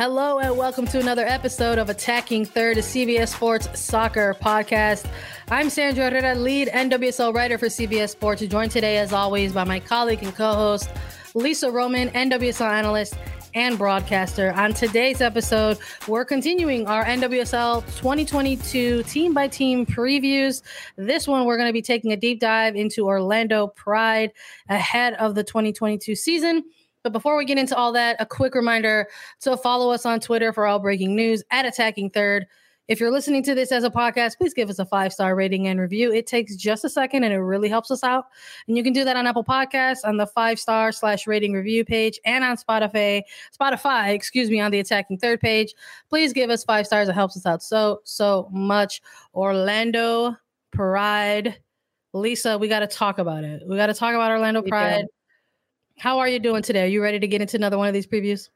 [0.00, 5.04] Hello and welcome to another episode of Attacking Third, a CBS Sports soccer podcast.
[5.50, 9.78] I'm Sandra Herrera, lead NWSL writer for CBS Sports, joined today, as always, by my
[9.78, 10.88] colleague and co-host
[11.34, 13.12] Lisa Roman, NWSL analyst
[13.52, 14.52] and broadcaster.
[14.52, 15.76] On today's episode,
[16.08, 20.62] we're continuing our NWSL 2022 team by team previews.
[20.96, 24.32] This one, we're going to be taking a deep dive into Orlando Pride
[24.70, 26.64] ahead of the 2022 season.
[27.02, 29.08] But before we get into all that, a quick reminder
[29.40, 32.46] to follow us on Twitter for all breaking news at Attacking Third.
[32.90, 35.68] If you're listening to this as a podcast, please give us a five star rating
[35.68, 36.12] and review.
[36.12, 38.24] It takes just a second and it really helps us out.
[38.66, 41.84] And you can do that on Apple Podcasts on the five star slash rating review
[41.84, 43.22] page and on Spotify,
[43.56, 45.72] Spotify, excuse me, on the Attacking Third page.
[46.08, 47.08] Please give us five stars.
[47.08, 49.02] It helps us out so, so much.
[49.34, 50.36] Orlando
[50.72, 51.60] Pride.
[52.12, 53.62] Lisa, we got to talk about it.
[53.68, 55.04] We got to talk about Orlando Pride.
[56.00, 56.84] How are you doing today?
[56.84, 58.48] Are you ready to get into another one of these previews?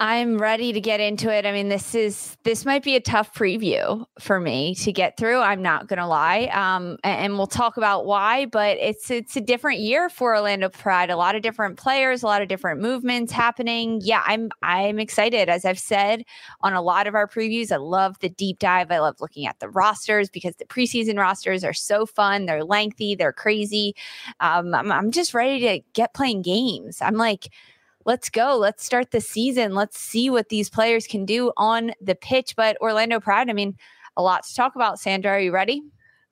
[0.00, 1.44] I'm ready to get into it.
[1.44, 5.40] I mean, this is this might be a tough preview for me to get through.
[5.40, 8.46] I'm not going to lie, um, and, and, we'll talk about why.
[8.46, 11.10] But it's it's a different year for Orlando Pride.
[11.10, 14.00] A lot of different players, a lot of different movements happening.
[14.00, 15.48] Yeah, I'm I'm excited.
[15.48, 16.22] As I've said
[16.60, 18.92] on a lot of our previews, I love the deep dive.
[18.92, 22.46] I love looking at the rosters because the preseason rosters are so fun.
[22.46, 23.16] They're lengthy.
[23.16, 23.96] They're crazy.
[24.38, 26.98] Um, I'm, I'm just ready to get playing games.
[27.02, 27.48] I'm like
[28.08, 28.56] let's go.
[28.56, 29.74] Let's start the season.
[29.74, 32.56] Let's see what these players can do on the pitch.
[32.56, 33.76] But Orlando Pride, I mean,
[34.16, 34.98] a lot to talk about.
[34.98, 35.82] Sandra, are you ready?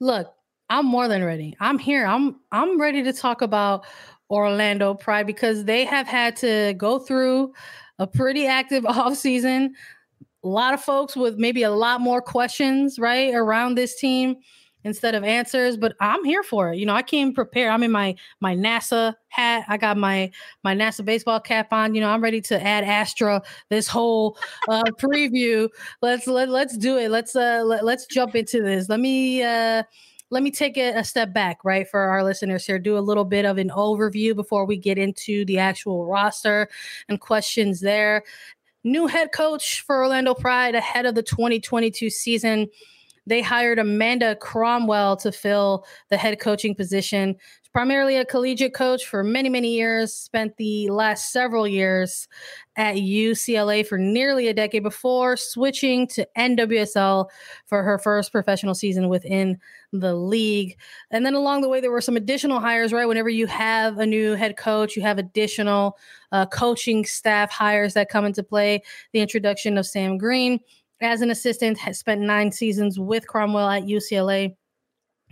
[0.00, 0.32] Look,
[0.70, 1.54] I'm more than ready.
[1.60, 2.06] I'm here.
[2.06, 3.84] I'm I'm ready to talk about
[4.30, 7.52] Orlando Pride because they have had to go through
[7.98, 9.74] a pretty active off season.
[10.44, 14.36] A lot of folks with maybe a lot more questions, right, around this team
[14.86, 16.78] instead of answers but i'm here for it.
[16.78, 17.70] You know i came prepared.
[17.70, 19.64] I'm in my my nasa hat.
[19.68, 20.30] I got my
[20.64, 21.94] my nasa baseball cap on.
[21.94, 24.38] You know i'm ready to add astra this whole
[24.68, 25.68] uh preview.
[26.00, 27.10] Let's let, let's do it.
[27.10, 28.88] Let's uh let, let's jump into this.
[28.88, 29.82] Let me uh
[30.30, 33.24] let me take a, a step back, right, for our listeners here, do a little
[33.24, 36.68] bit of an overview before we get into the actual roster
[37.08, 38.24] and questions there.
[38.82, 42.66] New head coach for Orlando Pride ahead of the 2022 season
[43.26, 47.36] they hired Amanda Cromwell to fill the head coaching position.
[47.62, 52.28] She's primarily a collegiate coach for many, many years, spent the last several years
[52.76, 57.28] at UCLA for nearly a decade before switching to NWSL
[57.66, 59.58] for her first professional season within
[59.92, 60.78] the league.
[61.10, 63.06] And then along the way, there were some additional hires, right?
[63.06, 65.98] Whenever you have a new head coach, you have additional
[66.32, 68.82] uh, coaching staff hires that come into play.
[69.12, 70.60] The introduction of Sam Green
[71.00, 74.54] as an assistant, has spent nine seasons with Cromwell at UCLA.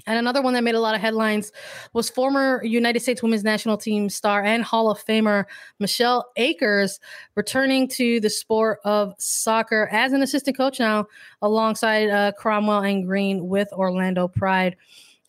[0.06, 1.50] And another one that made a lot of headlines
[1.92, 5.44] was former United States women's national team star and Hall of Famer
[5.78, 7.00] Michelle Akers
[7.36, 11.06] returning to the sport of soccer as an assistant coach now,
[11.40, 14.76] alongside uh, Cromwell and Green with Orlando Pride.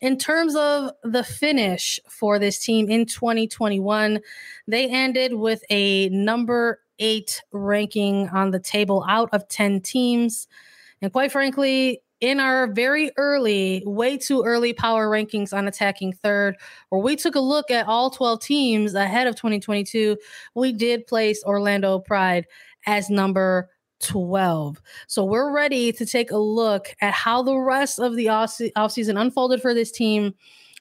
[0.02, 4.20] In terms of the finish for this team in 2021,
[4.68, 10.48] they ended with a number eight ranking on the table out of 10 teams.
[11.02, 16.56] And quite frankly, in our very early, way too early power rankings on attacking third,
[16.90, 20.18] where we took a look at all 12 teams ahead of 2022,
[20.56, 22.46] we did place Orlando Pride
[22.88, 23.70] as number
[24.02, 24.82] 12.
[25.08, 29.20] So we're ready to take a look at how the rest of the off- offseason
[29.20, 30.34] unfolded for this team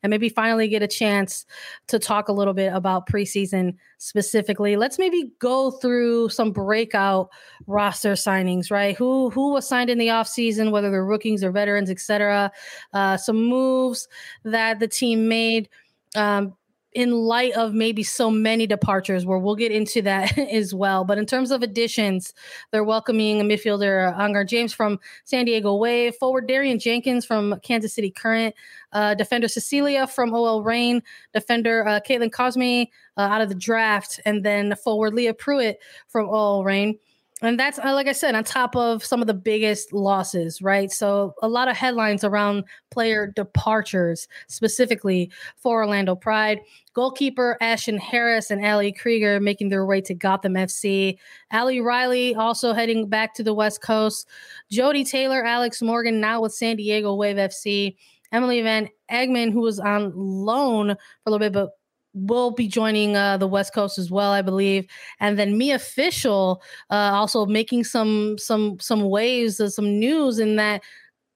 [0.05, 1.47] and maybe finally get a chance
[1.89, 4.77] to talk a little bit about preseason specifically.
[4.77, 7.31] Let's maybe go through some breakout
[7.67, 8.97] roster signings, right?
[8.97, 12.53] Who who was signed in the offseason, whether they're rookies or veterans, etc.
[12.93, 14.07] Uh, some moves
[14.45, 15.71] that the team made.
[16.15, 16.55] Um,
[16.95, 21.05] in light of maybe so many departures, where we'll get into that as well.
[21.05, 22.33] But in terms of additions,
[22.71, 27.93] they're welcoming a midfielder, Angharad James from San Diego Wave, forward Darian Jenkins from Kansas
[27.93, 28.55] City Current,
[28.93, 31.03] uh, defender Cecilia from OL Reign,
[31.33, 32.87] defender uh, Caitlin Cosme
[33.17, 36.99] uh, out of the draft, and then forward Leah Pruitt from OL Reign.
[37.45, 40.91] And that's uh, like I said, on top of some of the biggest losses, right?
[40.91, 46.61] So a lot of headlines around player departures, specifically for Orlando Pride.
[46.95, 51.19] Goalkeeper Ashlyn Harris and Ali Krieger making their way to Gotham FC.
[51.53, 54.27] Ali Riley also heading back to the West Coast.
[54.73, 57.97] Jodie Taylor, Alex Morgan now with San Diego Wave FC.
[58.33, 60.97] Emily Van Egmond, who was on loan for
[61.27, 61.71] a little bit, but
[62.15, 64.87] will be joining uh, the West Coast as well, I believe.
[65.21, 70.57] And then Mia Fishel uh, also making some some some waves, uh, some news in
[70.57, 70.83] that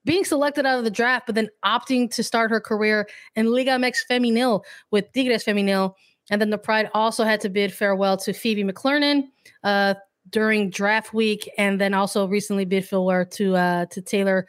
[0.04, 3.72] being selected out of the draft, but then opting to start her career in Liga
[3.72, 5.94] MX Femenil with Tigres Femenil.
[6.30, 9.24] And then the Pride also had to bid farewell to Phoebe McClernon
[9.64, 9.94] uh,
[10.30, 14.46] during draft week, and then also recently bid farewell to uh, to Taylor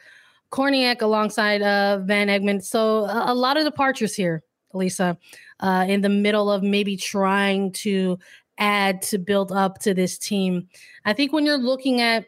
[0.50, 2.62] Kornieck alongside uh, Van Egmond.
[2.62, 5.18] So a, a lot of departures here, Lisa
[5.60, 8.18] uh, in the middle of maybe trying to
[8.58, 10.68] add to build up to this team.
[11.04, 12.26] I think when you're looking at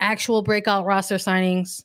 [0.00, 1.84] actual breakout roster signings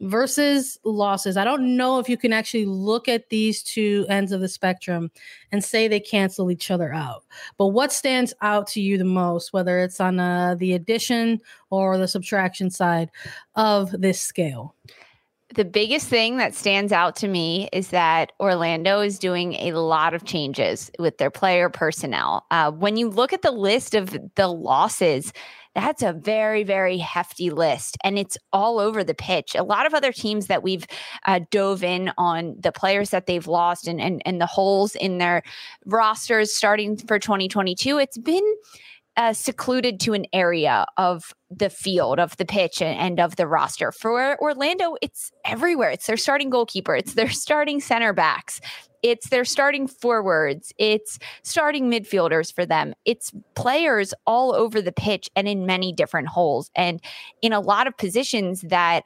[0.00, 4.40] versus losses, I don't know if you can actually look at these two ends of
[4.40, 5.10] the spectrum
[5.52, 7.24] and say they cancel each other out.
[7.56, 11.40] But what stands out to you the most, whether it's on uh, the addition
[11.70, 13.10] or the subtraction side
[13.54, 14.74] of this scale?
[15.54, 20.12] The biggest thing that stands out to me is that Orlando is doing a lot
[20.12, 22.44] of changes with their player personnel.
[22.50, 25.32] Uh, when you look at the list of the losses,
[25.74, 29.54] that's a very, very hefty list, and it's all over the pitch.
[29.54, 30.86] A lot of other teams that we've
[31.26, 35.18] uh, dove in on the players that they've lost and, and and the holes in
[35.18, 35.42] their
[35.86, 37.98] rosters starting for 2022.
[37.98, 38.44] It's been
[39.18, 43.48] uh, secluded to an area of the field, of the pitch, and, and of the
[43.48, 43.90] roster.
[43.90, 45.90] For Orlando, it's everywhere.
[45.90, 48.60] It's their starting goalkeeper, it's their starting center backs,
[49.02, 52.94] it's their starting forwards, it's starting midfielders for them.
[53.04, 57.02] It's players all over the pitch and in many different holes, and
[57.42, 59.02] in a lot of positions that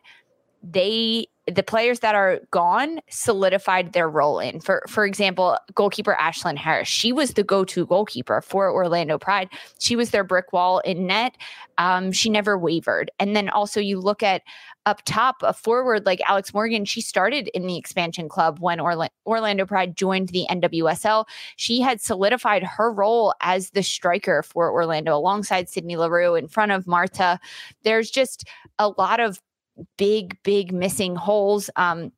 [0.62, 4.60] they the players that are gone solidified their role in.
[4.60, 9.48] For for example, goalkeeper Ashlyn Harris, she was the go-to goalkeeper for Orlando Pride.
[9.80, 11.36] She was their brick wall in net.
[11.78, 13.10] Um, she never wavered.
[13.18, 14.42] And then also you look at
[14.86, 16.84] up top a forward like Alex Morgan.
[16.84, 21.24] She started in the expansion club when Orla- Orlando Pride joined the NWSL.
[21.56, 26.72] She had solidified her role as the striker for Orlando alongside Sydney Leroux in front
[26.72, 27.38] of Marta.
[27.82, 28.44] There's just
[28.78, 29.40] a lot of
[29.96, 31.70] big, big missing holes.
[31.76, 32.12] Um,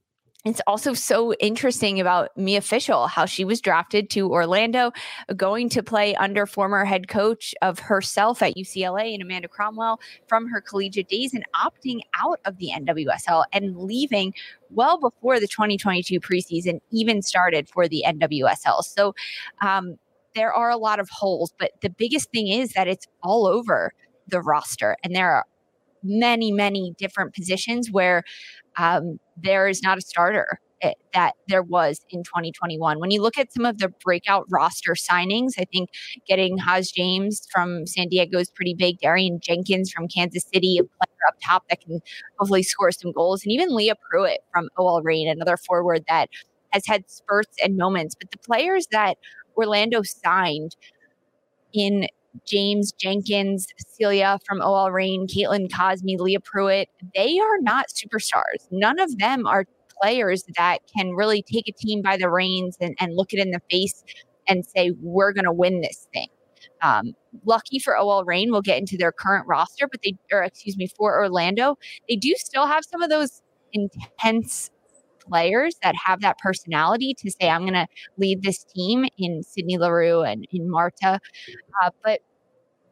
[0.45, 4.93] it's also so interesting about Mia Fishel, how she was drafted to Orlando,
[5.35, 10.47] going to play under former head coach of herself at UCLA and Amanda Cromwell from
[10.49, 14.35] her collegiate days and opting out of the NWSL and leaving
[14.69, 18.85] well before the 2022 preseason even started for the NWSL.
[18.85, 19.15] So
[19.63, 19.97] um,
[20.35, 23.95] there are a lot of holes, but the biggest thing is that it's all over
[24.29, 25.47] the roster and there are
[26.05, 28.23] many, many different positions where
[28.77, 33.01] um, there is not a starter eh, that there was in 2021.
[33.01, 35.91] When you look at some of the breakout roster signings, I think
[36.29, 38.99] getting Haz James from San Diego is pretty big.
[39.01, 42.01] Darian Jenkins from Kansas City, a player up top that can
[42.39, 46.29] hopefully score some goals, and even Leah Pruitt from OL Reign, another forward that
[46.71, 48.15] has had spurts and moments.
[48.19, 49.17] But the players that
[49.57, 50.77] Orlando signed
[51.73, 52.07] in
[52.47, 58.67] James Jenkins, Celia from OL Reign, Caitlin Cosme, Leah Pruitt, they are not superstars.
[58.71, 59.65] None of them are
[60.01, 63.51] players that can really take a team by the reins and, and look it in
[63.51, 64.03] the face
[64.49, 66.29] and say, we're going to win this thing.
[66.83, 67.15] Um,
[67.47, 70.87] lucky for OL Reign, we'll get into their current roster, but they, or excuse me,
[70.87, 71.79] for Orlando,
[72.09, 73.41] they do still have some of those
[73.73, 74.71] intense
[75.29, 79.79] players that have that personality to say, I'm going to lead this team in Sydney
[79.79, 81.21] Leroux and in Marta.
[81.83, 82.21] Uh, but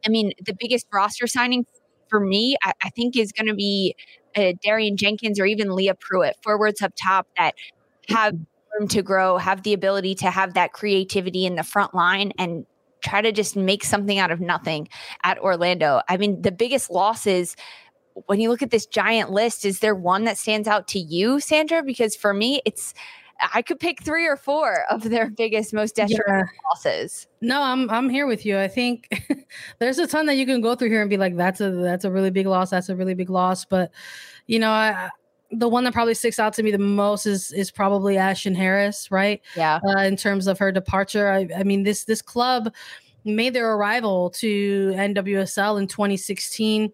[0.04, 1.66] I mean, the biggest roster signing
[2.08, 3.94] for me, I, I think, is going to be
[4.36, 7.54] uh, Darian Jenkins or even Leah Pruitt, forwards up top that
[8.08, 8.34] have
[8.78, 12.66] room to grow, have the ability to have that creativity in the front line and
[13.02, 14.88] try to just make something out of nothing
[15.22, 16.00] at Orlando.
[16.08, 17.56] I mean, the biggest losses
[18.26, 21.40] when you look at this giant list, is there one that stands out to you,
[21.40, 21.82] Sandra?
[21.82, 22.94] Because for me, it's
[23.52, 26.68] I could pick three or four of their biggest, most detrimental yeah.
[26.68, 27.26] losses.
[27.40, 28.58] No, I'm I'm here with you.
[28.58, 29.08] I think
[29.78, 32.04] there's a ton that you can go through here and be like, that's a that's
[32.04, 32.70] a really big loss.
[32.70, 33.64] That's a really big loss.
[33.64, 33.90] But
[34.46, 35.10] you know, I
[35.50, 39.10] the one that probably sticks out to me the most is is probably Ashlyn Harris,
[39.10, 39.40] right?
[39.56, 39.80] Yeah.
[39.86, 42.72] Uh, in terms of her departure, I, I mean this this club
[43.24, 46.92] made their arrival to NWSL in 2016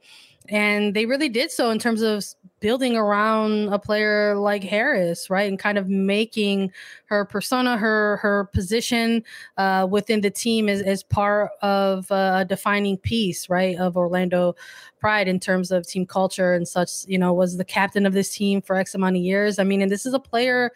[0.48, 2.24] and they really did so in terms of
[2.60, 6.72] building around a player like Harris, right, and kind of making
[7.06, 9.22] her persona, her her position
[9.58, 14.56] uh, within the team as, as part of a defining piece, right, of Orlando
[14.98, 17.06] Pride in terms of team culture and such.
[17.06, 19.58] You know, was the captain of this team for X amount of years.
[19.58, 20.72] I mean, and this is a player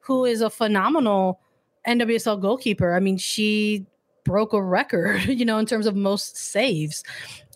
[0.00, 1.40] who is a phenomenal
[1.86, 2.94] NWSL goalkeeper.
[2.94, 3.86] I mean, she
[4.24, 7.04] broke a record, you know, in terms of most saves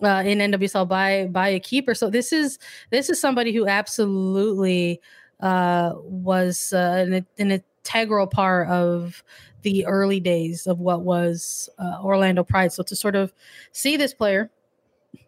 [0.02, 1.94] uh, in NWSL by by a keeper.
[1.94, 2.58] So this is
[2.90, 5.00] this is somebody who absolutely
[5.40, 9.22] uh, was uh, an, an integral part of
[9.62, 12.72] the early days of what was uh, Orlando Pride.
[12.72, 13.32] So to sort of
[13.72, 14.50] see this player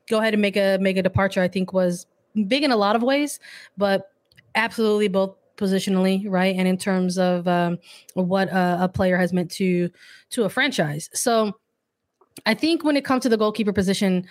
[0.09, 2.07] go ahead and make a make a departure, I think was
[2.47, 3.41] big in a lot of ways,
[3.77, 4.13] but
[4.55, 7.79] absolutely both positionally, right, and in terms of um,
[8.15, 9.91] what a, a player has meant to
[10.31, 11.11] to a franchise.
[11.13, 11.53] So
[12.47, 14.27] I think when it comes to the goalkeeper position,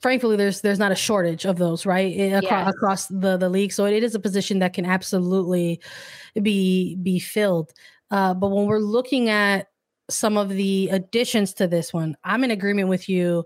[0.00, 2.68] frankly, there's there's not a shortage of those, right, across, yes.
[2.68, 3.72] across the the league.
[3.72, 5.80] So it is a position that can absolutely
[6.40, 7.72] be be filled.
[8.10, 9.68] Uh, but when we're looking at
[10.10, 13.44] some of the additions to this one, I'm in agreement with you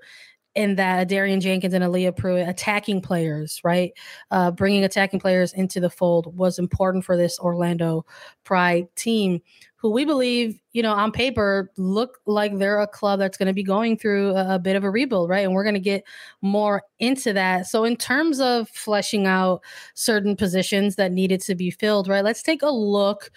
[0.59, 3.93] in that Darian Jenkins and Aaliyah Pruitt attacking players, right?
[4.33, 8.05] Uh, bringing attacking players into the fold was important for this Orlando
[8.43, 9.41] Pride team,
[9.77, 13.53] who we believe, you know, on paper look like they're a club that's going to
[13.53, 15.45] be going through a, a, bit of a rebuild, right?
[15.45, 16.03] And we're going to get
[16.43, 17.69] more into that.
[17.69, 19.62] So, in terms of fleshing out
[19.95, 22.25] certain positions that needed to be filled, right?
[22.25, 23.31] Let's take a look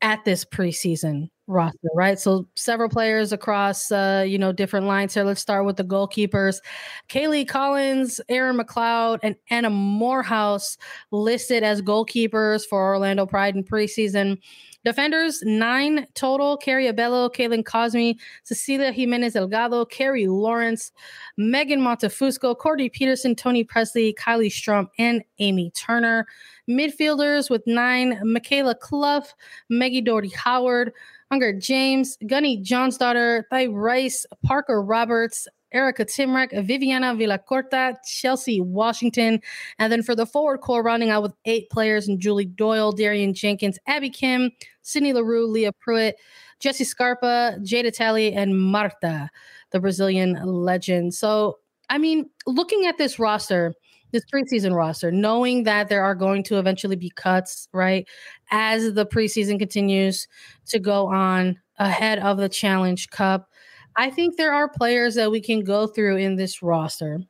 [0.00, 2.18] at this preseason roster, right?
[2.18, 5.24] So several players across, uh, you know, different lines here.
[5.24, 6.60] Let's start with the goalkeepers:
[7.08, 10.76] Kaylie Collins, Erin McLeod, and Anna Moorhouse
[11.10, 14.38] listed as goalkeepers for Orlando Pride in preseason.
[14.84, 16.56] Defenders, nine total.
[16.56, 20.92] Kerry Abello, Caitlin Cosme, Cecilia Jimenez Delgado, Carrie Lawrence,
[21.36, 26.24] Megan Montefusco, Courtney Petersen, Toni Pressley, Kylie Strom, and Amy Turner.
[26.68, 29.26] Midfielders with nine, Michaela Clough,
[29.68, 30.92] Maggie Dougherty Howard,
[31.32, 39.40] Angharad James, Gunny Jónsdóttir, Thay Rice, Parker Roberts, Erika Tymrak, Viviana Villacorta, Chelsea Washington.
[39.78, 43.34] And then for the forward core, rounding out with eight players and Julie Doyle, Darian
[43.34, 44.50] Jenkins, Abby Kim,
[44.82, 46.16] Sydney Leroux, Leah Pruitt,
[46.60, 49.28] Jesse Scarpa, Jada Talley, and Marta,
[49.72, 51.12] the Brazilian legend.
[51.14, 51.58] So,
[51.90, 53.74] I mean, looking at this roster,
[54.12, 58.06] this preseason roster, knowing that there are going to eventually be cuts, right?
[58.50, 60.28] As the preseason continues
[60.66, 63.48] to go on ahead of the Challenge Cup,
[63.96, 67.20] I think there are players that we can go through in this roster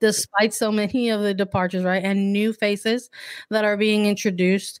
[0.00, 2.02] despite so many of the departures, right?
[2.02, 3.08] And new faces
[3.50, 4.80] that are being introduced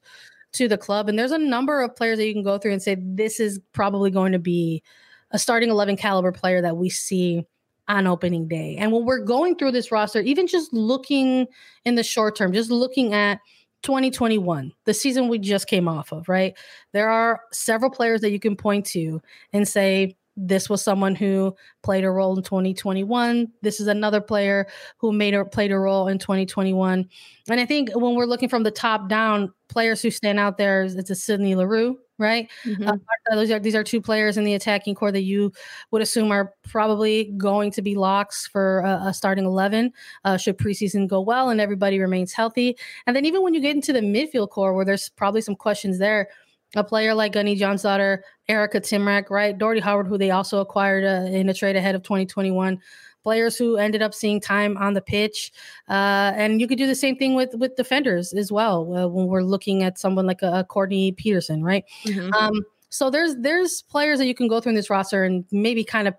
[0.54, 1.08] to the club.
[1.08, 3.60] And there's a number of players that you can go through and say, this is
[3.72, 4.82] probably going to be
[5.30, 7.46] a starting 11 caliber player that we see
[7.88, 8.76] on opening day.
[8.78, 11.46] And when we're going through this roster, even just looking
[11.84, 13.40] in the short term, just looking at
[13.82, 16.56] 2021, the season we just came off of, right?
[16.92, 19.20] There are several players that you can point to
[19.52, 23.48] and say, this was someone who played a role in 2021.
[23.60, 27.06] This is another player who made or played a role in 2021.
[27.50, 30.84] And I think when we're looking from the top down, players who stand out there,
[30.84, 32.48] it's a Sydney Leroux, right?
[32.64, 32.88] Mm-hmm.
[32.88, 32.96] Uh,
[33.30, 35.52] those are these are two players in the attacking core that you
[35.90, 39.92] would assume are probably going to be locks for a, a starting eleven.
[40.24, 42.76] Uh, should preseason go well and everybody remains healthy,
[43.06, 45.98] and then even when you get into the midfield core, where there's probably some questions
[45.98, 46.28] there
[46.74, 49.56] a player like Gunny Jónsdóttir, Erika Tymrak, right?
[49.56, 52.80] Dougherty Howard, who they also acquired uh, in a trade ahead of 2021.
[53.22, 55.52] Players who ended up seeing time on the pitch,
[55.88, 58.82] uh, and you could do the same thing with with defenders as well.
[58.94, 61.84] Uh, when we're looking at someone like a, a Courtney Petersen, right?
[62.04, 62.32] Mm-hmm.
[62.32, 65.84] Um, so there's there's players that you can go through in this roster and maybe
[65.84, 66.14] kind of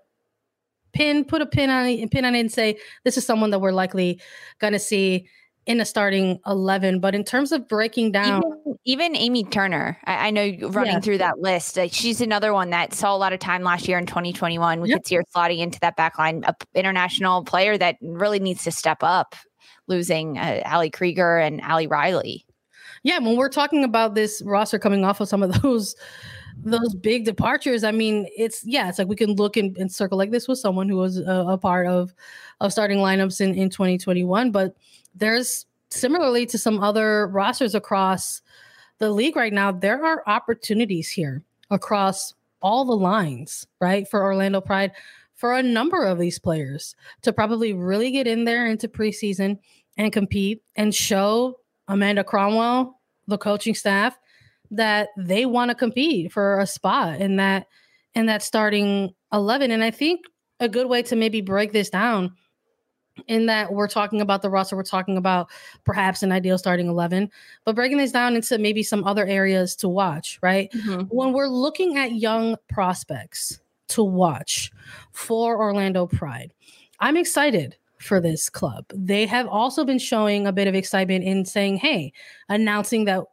[0.92, 3.72] pin put a pin on pin on it and say this is someone that we're
[3.72, 4.20] likely
[4.60, 5.26] going to see
[5.66, 10.28] in a starting 11 but in terms of breaking down even, even amy turner i,
[10.28, 11.00] I know running yeah.
[11.00, 13.98] through that list like she's another one that saw a lot of time last year
[13.98, 14.98] in 2021 we yep.
[14.98, 18.70] could see her slotting into that back line a international player that really needs to
[18.70, 19.34] step up
[19.86, 22.44] losing uh, ali krieger and ali riley
[23.02, 25.96] yeah when we're talking about this roster coming off of some of those
[26.62, 30.16] those big departures i mean it's yeah it's like we can look and, and circle
[30.16, 32.14] like this was someone who was a, a part of
[32.60, 34.76] of starting lineups in in 2021 but
[35.14, 38.42] there's similarly to some other rosters across
[38.98, 44.08] the league right now, there are opportunities here across all the lines, right?
[44.08, 44.92] For Orlando Pride,
[45.34, 49.58] for a number of these players to probably really get in there into preseason
[49.96, 51.58] and compete and show
[51.88, 54.18] Amanda Cromwell, the coaching staff,
[54.76, 57.66] that they want to compete for a spot in that
[58.14, 60.26] in that starting 11 and I think
[60.60, 62.32] a good way to maybe break this down
[63.28, 65.50] in that we're talking about the roster, we're talking about
[65.84, 67.30] perhaps an ideal starting 11,
[67.64, 70.70] but breaking this down into maybe some other areas to watch, right?
[70.72, 71.02] Mm-hmm.
[71.02, 74.72] When we're looking at young prospects to watch
[75.12, 76.52] for Orlando Pride,
[77.00, 78.84] I'm excited for this club.
[78.94, 82.12] They have also been showing a bit of excitement in saying, hey,
[82.48, 83.24] announcing that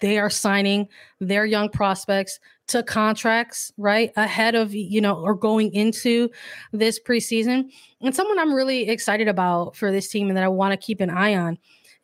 [0.00, 0.88] they are signing
[1.20, 2.38] their young prospects
[2.68, 6.28] to contracts right ahead of you know or going into
[6.72, 10.72] this preseason and someone i'm really excited about for this team and that i want
[10.72, 11.58] to keep an eye on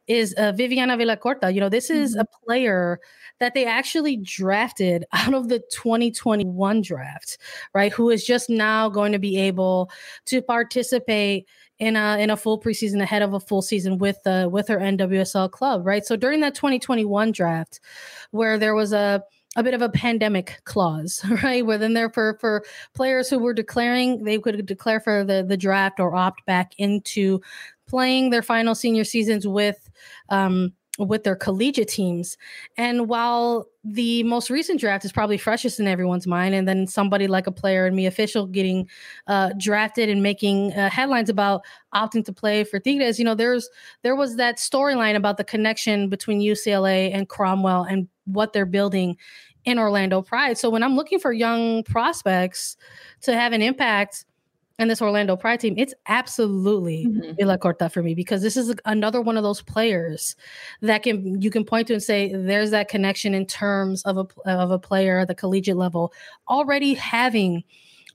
[0.06, 2.20] is uh, viviana villacorta you know this is mm-hmm.
[2.20, 3.00] a player
[3.40, 7.38] that they actually drafted out of the 2021 draft
[7.74, 9.90] right who is just now going to be able
[10.26, 11.46] to participate
[11.82, 14.78] in a in a full preseason ahead of a full season with the with her
[14.78, 16.06] NWSL club, right?
[16.06, 17.80] So during that 2021 draft,
[18.30, 19.24] where there was a
[19.56, 21.66] a bit of a pandemic clause, right?
[21.66, 25.56] Where then there for for players who were declaring, they could declare for the the
[25.56, 27.40] draft or opt back into
[27.88, 29.90] playing their final senior seasons with
[30.28, 30.72] um
[31.06, 32.36] with their collegiate teams.
[32.76, 37.26] And while the most recent draft is probably freshest in everyone's mind, and then somebody
[37.26, 38.88] like a player and Mia Fishel getting
[39.26, 41.62] uh, drafted and making uh, headlines about
[41.94, 43.68] opting to play for Tigres, you know, there's
[44.02, 49.16] there was that storyline about the connection between UCLA and Cromwell and what they're building
[49.64, 50.58] in Orlando Pride.
[50.58, 52.76] So when I'm looking for young prospects
[53.22, 54.24] to have an impact
[54.78, 57.32] and this Orlando Pride team, it's absolutely mm-hmm.
[57.32, 60.34] Villacorta for me because this is another one of those players
[60.80, 64.50] that can you can point to and say there's that connection in terms of a
[64.50, 66.12] of a player at the collegiate level
[66.48, 67.62] already having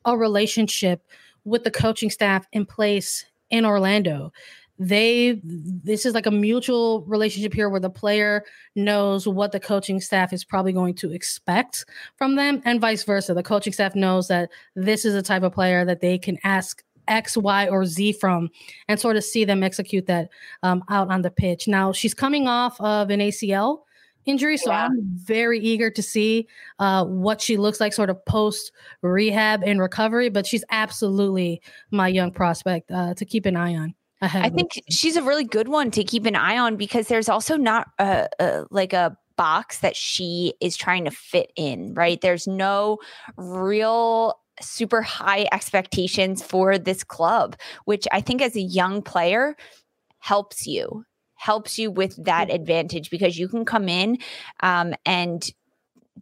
[0.05, 1.03] a relationship
[1.45, 4.31] with the coaching staff in place in Orlando
[4.79, 8.43] they this is like a mutual relationship here where the player
[8.75, 13.33] knows what the coaching staff is probably going to expect from them and vice versa.
[13.33, 16.83] The coaching staff knows that this is a type of player that they can ask
[17.07, 18.49] x y or z from
[18.87, 20.29] and sort of see them execute that
[20.63, 21.67] um, out on the pitch.
[21.67, 23.79] Now she's coming off of an acl
[24.25, 24.87] injury so yeah.
[24.87, 26.45] i'm very eager to see
[26.79, 32.09] uh, what she looks like sort of post rehab and recovery but she's absolutely my
[32.09, 35.91] young prospect uh, to keep an eye on I think she's a really good one
[35.91, 39.95] to keep an eye on because there's also not a, a, like a box that
[39.95, 42.19] she is trying to fit in, right?
[42.19, 42.97] There's no
[43.37, 49.55] real super high expectations for this club, which I think as a young player
[50.19, 54.17] helps you helps you with that advantage because you can come in
[54.61, 55.51] um, and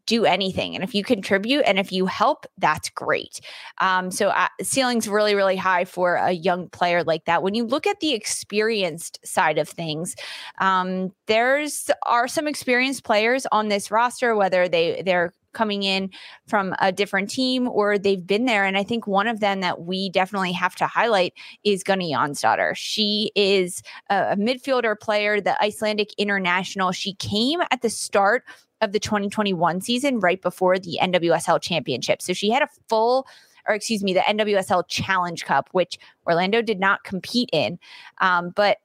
[0.05, 0.75] do anything.
[0.75, 3.41] And if you contribute and if you help, that's great.
[3.79, 7.43] Um, so uh, ceiling's really, really high for a young player like that.
[7.43, 10.15] When you look at the experienced side of things,
[10.59, 16.11] um, there's are some experienced players on this roster, whether they they're coming in
[16.47, 18.65] from a different team or they've been there.
[18.65, 22.75] And I think one of them that we definitely have to highlight is Gunny Jónsdóttir.
[22.75, 26.91] She is a midfielder player, the Icelandic international.
[26.91, 28.43] She came at the start
[28.81, 32.21] of the 2021 season right before the NWSL championship.
[32.21, 33.27] So she had a full
[33.67, 37.79] or excuse me, the NWSL Challenge Cup, which Orlando did not compete in.
[38.21, 38.77] Um, but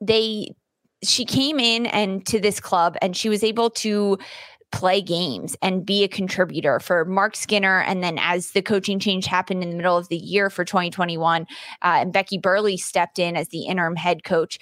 [0.00, 0.54] they
[1.02, 4.18] she came in and to this club and she was able to
[4.72, 7.80] play games and be a contributor for Marc Skinner.
[7.80, 11.42] And then as the coaching change happened in the middle of the year for 2021,
[11.42, 11.44] uh,
[11.82, 14.58] and Becky Burleigh stepped in as the interim head coach,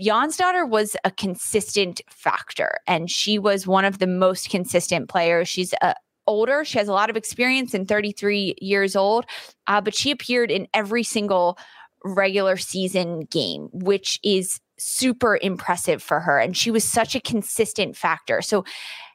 [0.00, 5.48] Jónsdóttir was a consistent factor, and she was one of the most consistent players.
[5.48, 5.94] She's uh,
[6.26, 6.64] older.
[6.64, 9.26] She has a lot of experience and 33 years old,
[9.66, 11.58] uh, but she appeared in every single
[12.04, 16.38] regular season game, which is super impressive for her.
[16.38, 18.42] And she was such a consistent factor.
[18.42, 18.64] So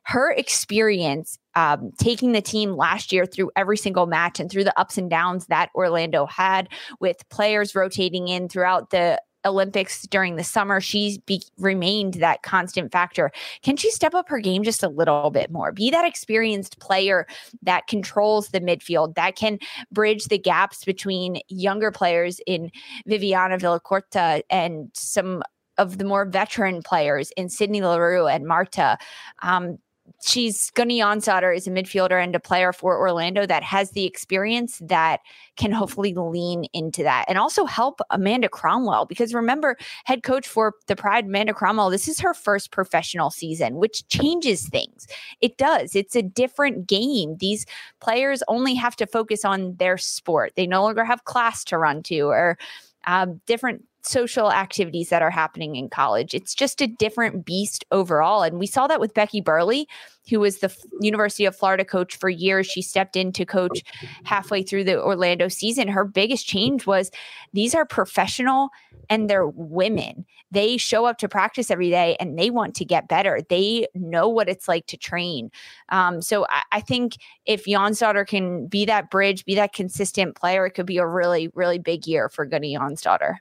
[0.04, 4.80] her experience um, taking the team last year through every single match and through the
[4.80, 6.70] ups and downs that Orlando had
[7.02, 12.91] with players rotating in throughout the Olympics during the summer, she's be- remained that constant
[12.91, 13.32] factor.
[13.63, 15.71] Can she step up her game just a little bit more?
[15.71, 17.28] Be that experienced player
[17.62, 19.60] that controls the midfield, that can
[19.91, 22.71] bridge the gaps between younger players in
[23.06, 25.43] Viviana Villacorta and some
[25.78, 28.97] of the more veteran players in Sydney Leroux and Marta.
[29.43, 29.78] Um,
[30.23, 34.82] she's Gunny Jónsdóttir is a midfielder and a player for Orlando that has the experience
[34.84, 35.21] that
[35.58, 40.73] can hopefully lean into that and also help Amanda Cromwell because remember head coach for
[40.88, 45.08] the Pride Amanda Cromwell this is her first professional season which changes things.
[45.41, 45.95] It does.
[45.95, 47.38] It's a different game.
[47.38, 47.65] These
[47.99, 50.53] players only have to focus on their sport.
[50.56, 52.58] They no longer have class to run to or
[53.06, 56.34] um, different social activities that are happening in college.
[56.34, 58.43] It's just a different beast overall.
[58.43, 59.86] And we saw that with Becky Burleigh,
[60.30, 62.67] who was the University of Florida coach for years.
[62.67, 63.84] She stepped in to coach
[64.24, 65.88] halfway through the Orlando season.
[65.88, 67.12] Her biggest change was
[67.54, 68.70] these are professional
[69.10, 70.26] and they're women.
[70.52, 73.39] They show up to practice every day and they want to get better.
[73.50, 75.52] They know what it's like to train.
[75.89, 80.65] Um, so I, I, think if Jonsdottir can be that bridge, be that consistent player,
[80.65, 83.36] it could be a really, really big year for Gunny Jonsdottir.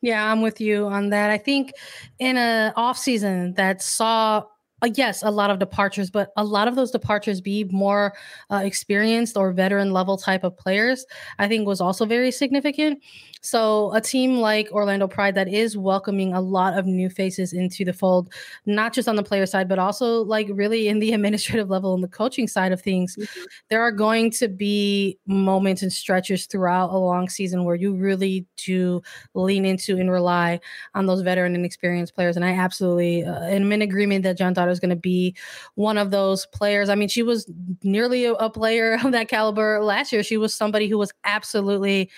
[0.00, 1.30] Yeah, I'm with you on that.
[1.30, 1.72] I think
[2.18, 4.44] in a off season that saw
[4.82, 8.14] uh, yes, a lot of departures, but a lot of those departures be more
[8.50, 11.04] uh, experienced or veteran level type of players,
[11.38, 13.02] I think was also very significant.
[13.40, 17.84] So, a team like Orlando Pride that is welcoming a lot of new faces into
[17.84, 18.32] the fold,
[18.66, 22.02] not just on the player side, but also like really in the administrative level and
[22.02, 23.16] the coaching side of things.
[23.16, 23.44] Mm-hmm.
[23.68, 28.46] There are going to be moments and stretches throughout a long season where you really
[28.56, 29.02] do
[29.34, 30.60] lean into and rely
[30.94, 32.36] on those veteran and experienced players.
[32.36, 34.36] And I absolutely uh, am in agreement that
[34.70, 35.34] Is going to be
[35.74, 36.88] one of those players.
[36.88, 37.50] I mean, she was
[37.82, 40.22] nearly a, a player of that caliber last year.
[40.22, 42.10] She was somebody who was absolutely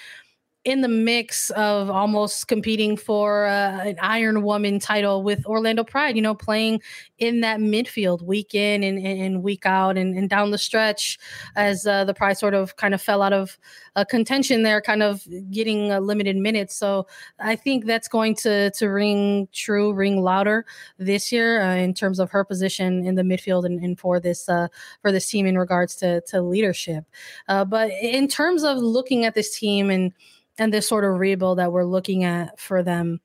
[0.65, 6.17] in the mix of almost competing for uh, an Iron Woman title with Orlando Pride,
[6.17, 6.83] you know, playing
[7.19, 11.19] in that midfield week in and, and week out and, and down the stretch
[11.57, 13.59] as uh, the Pride sort of kind of fell out of
[13.97, 16.77] uh, contention there, kind of getting limited minutes.
[16.77, 17.07] So
[17.39, 20.67] I think that's going to, to ring true, ring louder
[20.99, 24.47] this year uh, in terms of her position in the midfield and, and for this
[24.47, 24.69] uh,
[25.01, 27.05] for this team in regards to, to leadership.
[27.49, 30.13] Uh, but in terms of looking at this team and
[30.61, 33.21] and this sort of rebuild that we're looking at for them,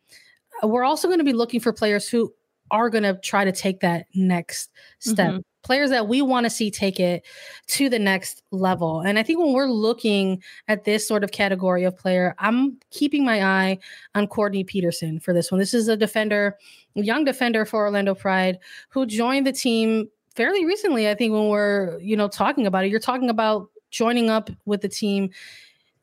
[0.63, 2.33] uh, we're also going to be looking for players who
[2.71, 5.31] are going to try to take that next step.
[5.31, 5.39] Mm-hmm.
[5.61, 7.25] Players that we want to see take it
[7.67, 9.01] to the next level.
[9.01, 13.25] And I think when we're looking at this sort of category of player, I'm keeping
[13.25, 13.79] my eye
[14.13, 15.59] on Courtney Petersen for this one.
[15.59, 16.57] This is a defender,
[16.93, 21.09] young defender for Orlando Pride, who joined the team fairly recently.
[21.09, 24.81] I think when we're, you know, talking about it, you're talking about joining up with
[24.81, 25.31] the team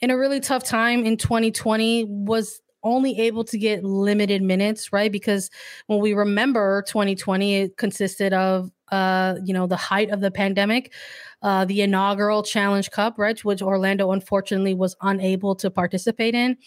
[0.02, 5.12] in a really tough time in 2020 was only able to get limited minutes, right?
[5.12, 5.48] Because
[5.86, 10.92] when we remember 2020, it consisted of uh, you know, the height of the pandemic,
[11.40, 16.58] uh, the inaugural Challenge Cup, right, which Orlando unfortunately was unable to participate in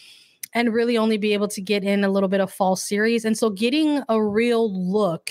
[0.56, 3.26] and really only be able to get in a little bit of fall series.
[3.26, 5.30] And so getting a real look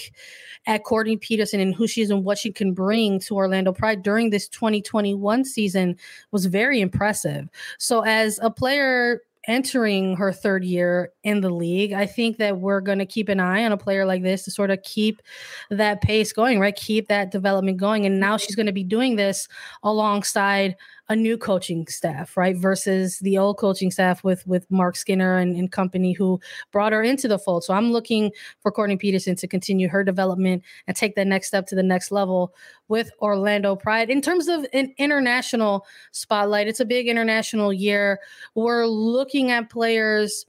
[0.68, 4.04] at Courtney Petersen and who she is and what she can bring to Orlando Pride
[4.04, 5.98] during this 2021 season
[6.32, 7.50] was very impressive.
[7.80, 12.82] So, as a player entering her third year in the league, I think that we're
[12.82, 15.22] going to keep an eye on a player like this to sort of keep
[15.70, 16.76] that pace going, right?
[16.76, 18.06] Keep that development going.
[18.06, 18.46] And now mm-hmm.
[18.46, 19.48] she's going to be doing this
[19.84, 20.76] alongside
[21.08, 22.58] a new coaching staff, right?
[22.58, 26.40] Versus the old coaching staff with with Marc Skinner and, and company who
[26.72, 27.64] brought her into the fold.
[27.64, 31.68] So I'm looking for Courtney Petersen to continue her development and take that next step
[31.68, 32.54] to the next level
[32.88, 34.10] with Orlando Pride.
[34.10, 38.20] In terms of an international spotlight, it's a big international year.
[38.56, 40.46] We're looking at players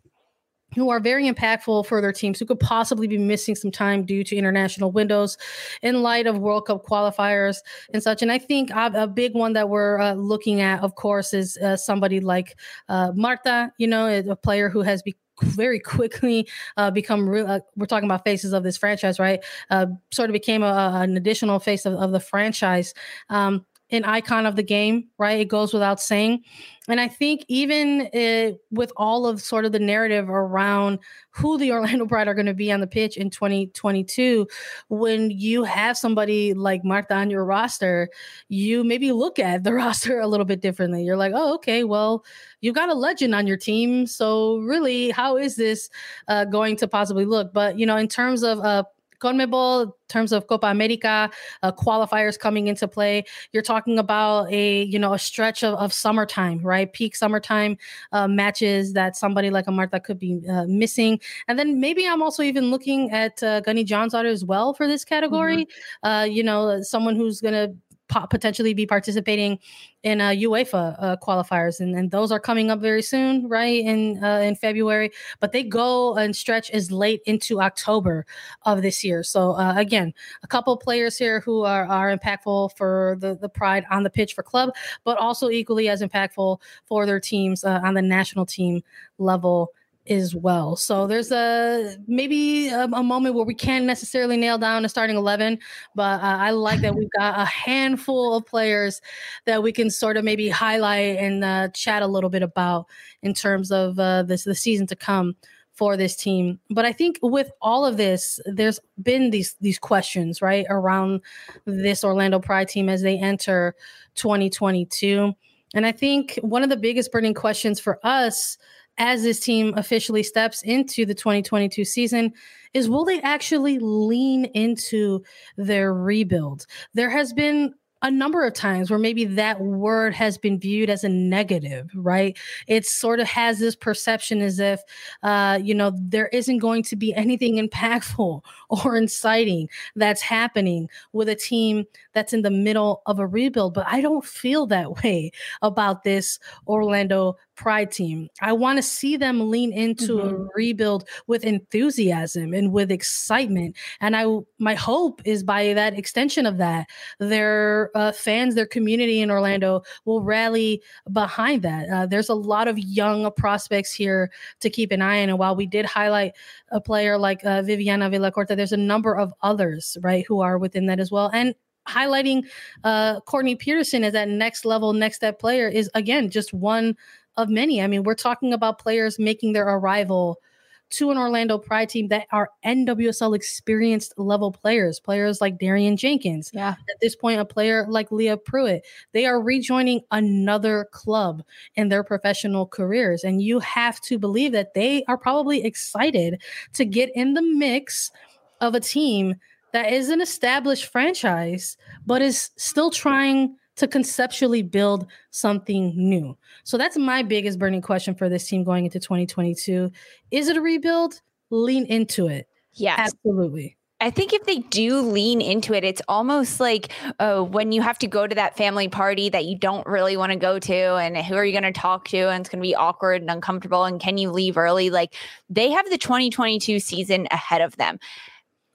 [0.76, 4.22] who are very impactful for their teams who could possibly be missing some time due
[4.22, 5.36] to international windows
[5.82, 7.56] in light of World Cup qualifiers
[7.92, 8.22] and such.
[8.22, 11.76] And I think a big one that we're uh, looking at, of course, is uh,
[11.76, 12.56] somebody like
[12.88, 17.46] uh, Marta, you know, a player who has become very quickly uh, become real.
[17.46, 19.44] Uh, we're talking about faces of this franchise, right?
[19.70, 22.94] Uh, sort of became a, an additional face of, of the franchise.
[23.28, 25.38] Um, an icon of the game, right?
[25.38, 26.42] It goes without saying.
[26.88, 30.98] And I think even it, uh, with all of sort of the narrative around
[31.30, 34.46] who the Orlando Pride are going to be on the pitch in 2022,
[34.88, 38.08] when you have somebody like Marta on your roster,
[38.48, 41.04] you maybe look at the roster a little bit differently.
[41.04, 42.24] You're like, oh, okay, well,
[42.60, 44.06] you've got a legend on your team.
[44.06, 45.88] So really, how is this
[46.28, 47.52] uh, going to possibly look?
[47.52, 48.84] But, you know, in terms of uh,
[49.20, 51.30] CONMEBOL, in terms of Copa America
[51.62, 55.92] uh, qualifiers coming into play, you're talking about a you know a stretch of, of
[55.92, 56.92] summertime, right?
[56.92, 57.76] Peak summertime
[58.12, 62.22] uh, matches that somebody like a Marta could be uh, missing, and then maybe I'm
[62.22, 65.64] also even looking at uh, Gunny Jonsdottir as well for this category.
[65.64, 66.08] Mm-hmm.
[66.08, 67.74] Uh, you know, someone who's gonna
[68.08, 69.58] potentially be participating
[70.02, 74.22] in uh, UEFA uh, qualifiers, and, and those are coming up very soon, right in
[74.22, 75.10] uh, in February.
[75.40, 78.24] But they go and stretch as late into October
[78.62, 79.22] of this year.
[79.22, 83.84] So uh, again, a couple players here who are are impactful for the the Pride
[83.90, 84.70] on the pitch for club,
[85.04, 88.82] but also equally as impactful for their teams uh, on the national team
[89.18, 89.72] level
[90.08, 90.76] as well.
[90.76, 95.16] So there's a maybe a, a, moment where we can't necessarily nail down a starting
[95.16, 95.58] 11,
[95.94, 99.00] but uh, I like that we've got a handful of players
[99.44, 102.86] that we can sort of maybe highlight and uh, chat a little bit about
[103.22, 105.36] in terms of uh, this the season to come
[105.72, 106.58] for this team.
[106.70, 111.20] But I think with all of this, there's been these these questions right around
[111.66, 113.74] this Orlando Pride team as they enter
[114.14, 115.34] 2022.
[115.74, 118.56] And I think one of the biggest burning questions for us
[118.98, 122.32] as this team officially steps into the 2022 season
[122.74, 125.22] is will they actually lean into
[125.56, 126.66] their rebuild?
[126.94, 131.02] There has been a number of times where maybe that word has been viewed as
[131.02, 132.38] a negative, right?
[132.66, 134.80] It sort of has this perception as if,
[135.22, 141.28] uh, you know, there isn't going to be anything impactful or inciting that's happening with
[141.28, 143.74] a team that's in the middle of a rebuild.
[143.74, 145.32] But I don't feel that way
[145.62, 148.28] about this Orlando Pride team.
[148.42, 150.42] I want to see them lean into mm-hmm.
[150.42, 153.76] a rebuild with enthusiasm and with excitement.
[154.00, 154.26] And I,
[154.58, 156.86] my hope is by that extension of that,
[157.18, 161.88] their uh, fans, their community in Orlando will rally behind that.
[161.88, 165.30] Uh, there's a lot of young prospects here to keep an eye on.
[165.30, 166.32] And while we did highlight
[166.70, 170.86] a player like uh, Viviana Villacorta, there's a number of others, right, who are within
[170.86, 171.30] that as well.
[171.32, 171.54] And
[171.88, 172.44] highlighting
[172.84, 176.96] uh, Courtney Petersen as that next level, next step player is again just one
[177.36, 177.82] of many.
[177.82, 180.40] I mean, we're talking about players making their arrival
[180.88, 186.50] to an Orlando Pride team that are NWSL experienced level players, players like Darian Jenkins.
[186.54, 186.70] Yeah.
[186.70, 188.84] At this point, a player like Leah Pruitt.
[189.12, 191.42] They are rejoining another club
[191.74, 193.24] in their professional careers.
[193.24, 196.40] And you have to believe that they are probably excited
[196.74, 198.12] to get in the mix
[198.60, 199.34] of a team
[199.72, 206.36] that is an established franchise, but is still trying to conceptually build something new.
[206.64, 209.90] So that's my biggest burning question for this team going into 2022.
[210.30, 211.20] Is it a rebuild?
[211.50, 212.48] Lean into it.
[212.72, 212.98] Yes.
[212.98, 213.76] Absolutely.
[213.98, 217.98] I think if they do lean into it, it's almost like uh, when you have
[218.00, 221.16] to go to that family party that you don't really want to go to, and
[221.16, 223.84] who are you going to talk to, and it's going to be awkward and uncomfortable,
[223.84, 224.90] and can you leave early?
[224.90, 225.14] Like
[225.48, 227.98] they have the 2022 season ahead of them.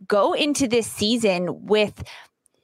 [0.08, 2.04] Go into this season with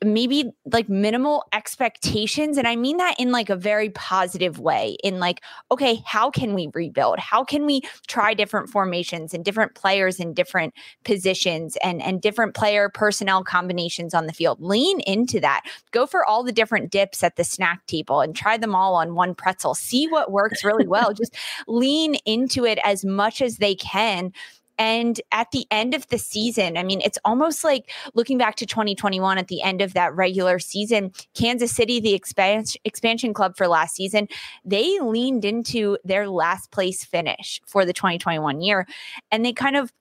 [0.03, 5.19] maybe like minimal expectations and i mean that in like a very positive way in
[5.19, 7.19] like okay how can we rebuild?
[7.19, 12.53] How can we try different formations and different players in different positions and and different
[12.55, 14.61] player personnel combinations on the field?
[14.61, 15.63] Lean into that.
[15.91, 19.15] Go for all the different dips at the snack table and try them all on
[19.15, 19.75] one pretzel.
[19.75, 21.13] See what works really well.
[21.17, 21.35] Just
[21.67, 24.31] lean into it as much as they can
[24.77, 28.65] and at the end of the season, I mean, it's almost like looking back to
[28.65, 33.67] 2021 at the end of that regular season, Kansas City, the expansion expansion club for
[33.67, 34.27] last season,
[34.63, 38.87] they leaned into their last place finish for the 2021 year.
[39.31, 39.91] And they kind of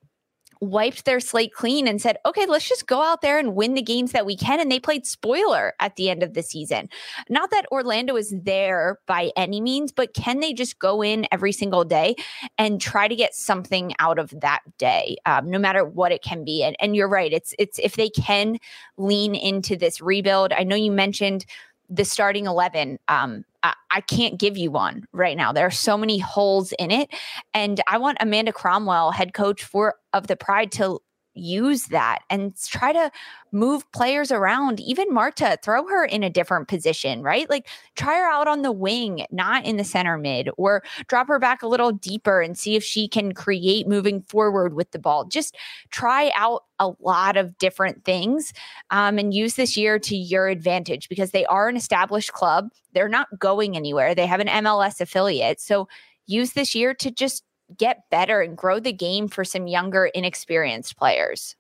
[0.61, 3.83] wiped their slate clean and said, okay, let's just go out there and win the
[3.83, 4.61] games that we can.
[4.61, 6.89] And they played spoiler at the end of the season.
[7.29, 11.53] Not that Orlando is there by any means, but can they just go in every
[11.53, 12.17] single day
[12.59, 16.45] and try to get something out of that day, um, no matter what it can
[16.45, 16.63] be?
[16.63, 17.33] And, and you're right.
[17.33, 18.59] It's, it's, if they can
[18.97, 21.45] lean into this rebuild, I know you mentioned
[21.89, 25.53] the starting 11 um, I, I can't give you one right now.
[25.53, 27.11] There are so many holes in it.
[27.55, 31.01] And i want amanda cromwell head coach for of the pride to
[31.37, 33.11] use that and try to
[33.53, 34.81] move players around.
[34.81, 37.49] Even Marta, throw her in a different position, right?
[37.49, 41.39] Like try her out on the wing, not in the center mid, or drop her
[41.39, 45.25] back a little deeper and see if she can create moving forward with the ball.
[45.25, 45.57] Just
[45.91, 48.53] try out a lot of different things
[48.91, 52.71] um, and use this year to your advantage because they are an established club.
[52.93, 55.61] They're not going anywhere, they have an MLS affiliate.
[55.61, 55.89] So
[56.27, 57.45] use this year to just
[57.77, 61.57] get better and grow the game for some younger, inexperienced players.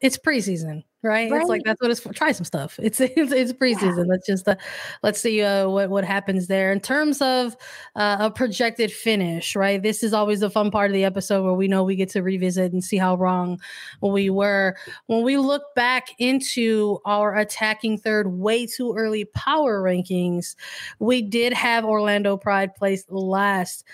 [0.00, 1.30] It's preseason, right?
[1.30, 1.40] right?
[1.40, 2.12] It's like that's what it's for.
[2.12, 2.78] Try some stuff.
[2.82, 3.96] It's it's, it's preseason.
[3.98, 4.04] Yeah.
[4.06, 4.56] Let's just uh,
[5.02, 7.56] let's see uh, what what happens there in terms of
[7.94, 9.56] uh, a projected finish.
[9.56, 12.10] Right, this is always the fun part of the episode where we know we get
[12.10, 13.60] to revisit and see how wrong
[14.00, 20.56] we were when we look back into our attacking third way too early power rankings.
[20.98, 23.84] We did have Orlando Pride placed last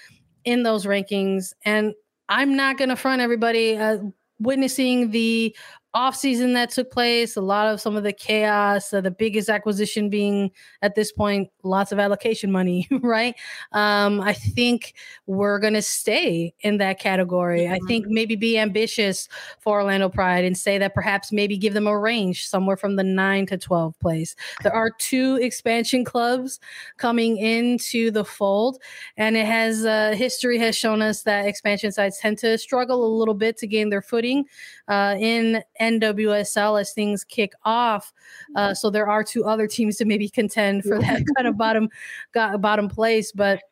[0.44, 1.52] in those rankings.
[1.64, 1.94] And
[2.28, 3.76] I'm not going to front everybody.
[3.76, 3.98] Uh,
[4.38, 5.54] witnessing the
[5.94, 10.08] offseason that took place, a lot of some of the chaos, uh, the biggest acquisition
[10.08, 10.50] being
[10.80, 13.34] at this point, lots of allocation money, right?
[13.72, 14.94] Um, I think
[15.26, 17.62] we're going to stay in that category.
[17.62, 17.74] Mm-hmm.
[17.74, 19.28] I think maybe be ambitious
[19.60, 23.04] for Orlando Pride and say that perhaps maybe give them a range somewhere from the
[23.04, 24.34] 9 to 12 place.
[24.62, 26.58] There are two expansion clubs
[26.96, 28.80] coming into the fold,
[29.18, 33.12] and it has uh, history has shown us that expansion sides tend to struggle a
[33.14, 34.46] little bit to gain their footing
[34.92, 38.12] uh, in NWSL as things kick off.
[38.56, 41.88] Uh, so there are two other teams to maybe contend for that kind of bottom
[42.34, 43.62] got bottom place, but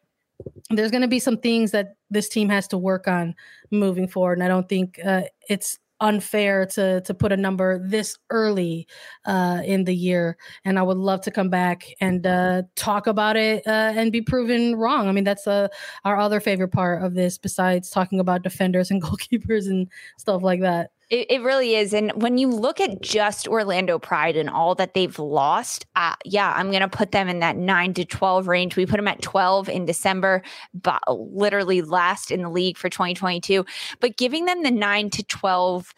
[0.71, 3.35] there's going to be some things that this team has to work on
[3.71, 4.39] moving forward.
[4.39, 8.89] And I don't think uh, it's unfair to to put a number this early
[9.27, 10.39] uh, in the year.
[10.65, 14.23] And I would love to come back and uh, talk about it uh, and be
[14.23, 15.07] proven wrong.
[15.07, 15.69] I mean, that's uh,
[16.07, 20.63] our other favorite part of this, besides talking about defenders and goalkeepers and stuff like
[20.63, 20.93] that.
[21.11, 21.93] It, it, really is.
[21.93, 26.53] And when you look at just Orlando Pride and all that they've lost, uh, yeah,
[26.57, 28.77] I'm going to put them in that nine to 12 range.
[28.77, 30.43] We put them at 12 in December,
[30.73, 33.67] but literally last in the league for 2022.
[33.99, 35.93] But giving them the nine to 12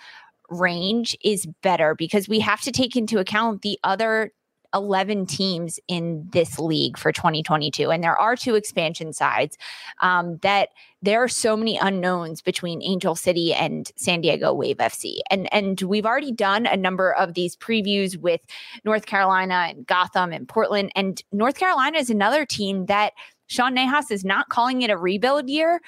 [0.48, 4.32] range is better because we have to take into account the other
[4.74, 7.90] 11 teams in this league for 2022.
[7.90, 9.56] And there are two expansion sides
[10.00, 10.70] um, that
[11.02, 15.16] there are so many unknowns between Angel City and San Diego Wave FC.
[15.30, 18.40] And and we've already done a number of these previews with
[18.84, 20.92] North Carolina and Gotham and Portland.
[20.94, 23.12] And North Carolina is another team that
[23.48, 25.80] Sean Nahas is not calling it a rebuild year.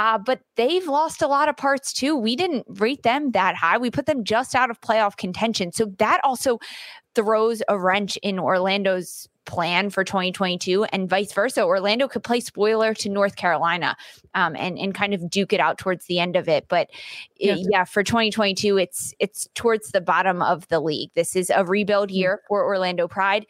[0.00, 2.16] Uh, but they've lost a lot of parts too.
[2.16, 3.76] We didn't rate them that high.
[3.76, 5.72] We put them just out of playoff contention.
[5.72, 6.58] So that also
[7.14, 11.62] throws a wrench in Orlando's plan for 2022 and vice versa.
[11.62, 13.94] Orlando could play spoiler to North Carolina
[14.34, 16.64] um, and and kind of duke it out towards the end of it.
[16.70, 16.88] But
[17.36, 21.10] it, yeah, for 2022, it's it's towards the bottom of the league.
[21.14, 22.16] This is a rebuild mm-hmm.
[22.16, 23.44] year for Orlando Pride.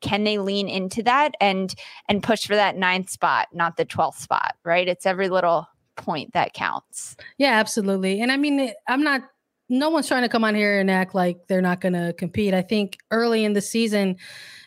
[0.00, 1.72] Can they lean into that and
[2.08, 4.56] and push for that ninth spot, not the 12th spot?
[4.64, 4.88] Right?
[4.88, 7.16] It's every little point that counts.
[7.38, 8.20] Yeah, absolutely.
[8.20, 9.22] And I mean, I'm not
[9.68, 12.52] no one's trying to come on here and act like they're not going to compete.
[12.52, 14.16] I think early in the season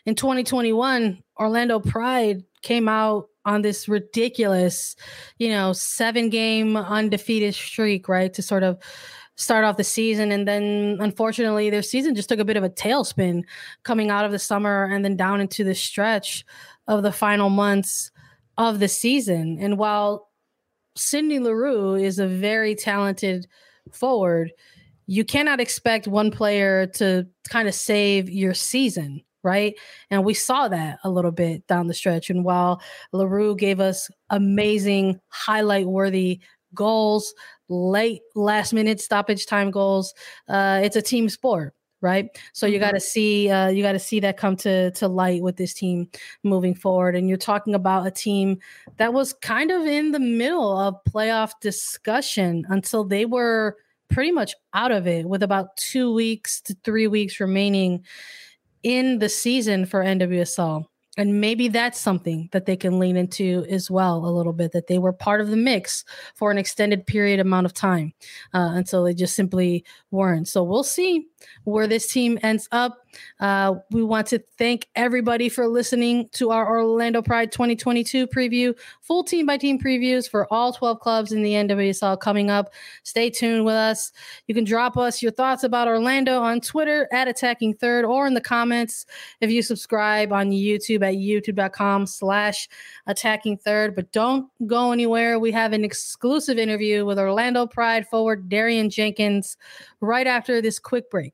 [0.06, 4.96] in 2021, Orlando Pride came out on this ridiculous,
[5.38, 8.34] you know, seven game undefeated streak, right?
[8.34, 8.80] To sort of
[9.36, 10.32] start off the season.
[10.32, 13.44] And then unfortunately, their season just took a bit of a tailspin
[13.84, 16.46] coming out of the summer and then down into the stretch
[16.88, 18.12] of the final months
[18.58, 19.58] of the season.
[19.60, 20.30] And while
[20.96, 23.48] Sydney Leroux is a very talented
[23.92, 24.52] forward,
[25.08, 29.76] you cannot expect one player to kind of save your season, right?
[30.10, 32.30] And we saw that a little bit down the stretch.
[32.30, 32.82] And while
[33.12, 36.40] Leroux gave us amazing, highlight worthy
[36.74, 37.34] goals,
[37.70, 40.14] late last minute stoppage time goals,
[40.48, 41.74] uh, it's a team sport.
[42.06, 43.02] Right, so you got to mm-hmm.
[43.02, 46.08] see uh, you got to see that come to to light with this team
[46.44, 47.16] moving forward.
[47.16, 48.60] And you're talking about a team
[48.98, 53.78] that was kind of in the middle of playoff discussion until they were
[54.12, 58.06] pretty much out of it with about two weeks to three weeks remaining
[58.84, 60.86] in the season for NWSL
[61.18, 64.88] and maybe that's something that they can lean into as well a little bit that
[64.88, 66.04] they were part of the mix
[66.36, 68.14] for an extended period amount of time
[68.54, 70.48] uh, until they just simply weren't.
[70.48, 71.28] So we'll see
[71.64, 73.05] where this team ends up
[73.40, 79.24] uh, we want to thank everybody for listening to our orlando pride 2022 preview full
[79.24, 82.74] team by team previews for all 12 clubs in the nwsl coming up
[83.04, 84.12] stay tuned with us
[84.48, 88.34] you can drop us your thoughts about orlando on twitter at attacking third or in
[88.34, 89.06] the comments
[89.42, 92.70] if you subscribe on youtube at youtube.com slash
[93.08, 93.96] attacking third.
[93.96, 95.40] But don't go anywhere.
[95.40, 99.58] We have an exclusive interview with Orlando Pride forward Darian Jenkins
[100.02, 101.34] right after this quick break.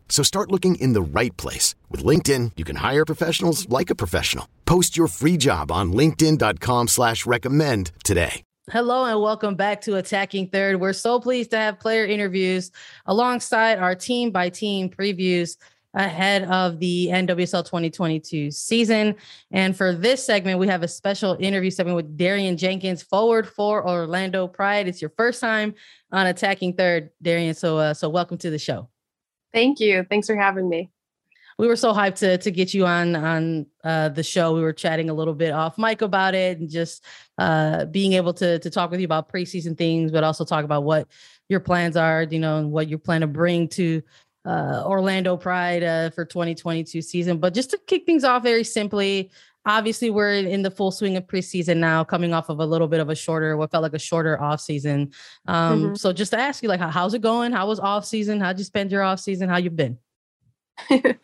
[0.11, 1.73] So start looking in the right place.
[1.89, 4.47] With LinkedIn, you can hire professionals like a professional.
[4.65, 8.43] Post your free job on linkedin.com slash recommend today.
[8.69, 10.79] Hello and welcome back to Attacking Third.
[10.79, 12.71] We're so pleased to have player interviews
[13.05, 15.57] alongside our team by team previews.
[15.93, 19.13] ahead of the NWSL 2022 season.
[19.51, 23.85] And for this segment, we have a special interview segment with Darian Jenkins, forward for
[23.85, 24.87] Orlando Pride.
[24.87, 25.73] It's your first time
[26.13, 27.53] on Attacking Third, Darian.
[27.53, 28.87] So, uh, so welcome to the show.
[29.53, 30.05] Thank you.
[30.09, 30.89] Thanks for having me.
[31.57, 34.53] We were so hyped to to get you on on uh, the show.
[34.53, 37.05] We were chatting a little bit off mic about it, and just
[37.37, 40.83] uh, being able to to talk with you about preseason things, but also talk about
[40.83, 41.07] what
[41.49, 44.01] your plans are, you know, and what you plan to bring to
[44.45, 47.37] uh, Orlando Pride uh, for 2022 season.
[47.37, 49.29] But just to kick things off very simply,
[49.65, 52.99] obviously we're in the full swing of preseason now, coming off of a little bit
[52.99, 55.11] of a shorter, what felt like a shorter off season.
[55.47, 55.95] Um, mm-hmm.
[55.95, 57.51] So just to ask you, like, how's it going?
[57.51, 58.39] How was off season?
[58.39, 59.49] How'd you spend your off season?
[59.49, 59.97] How you been?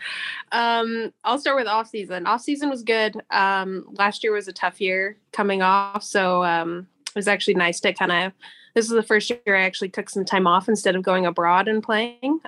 [0.52, 2.28] um, I'll start with off season.
[2.28, 3.20] Off season was good.
[3.32, 7.80] Um, last year was a tough year coming off, so um, it was actually nice
[7.82, 8.34] to kind of.
[8.76, 11.68] This is the first year I actually took some time off instead of going abroad
[11.68, 12.42] and playing.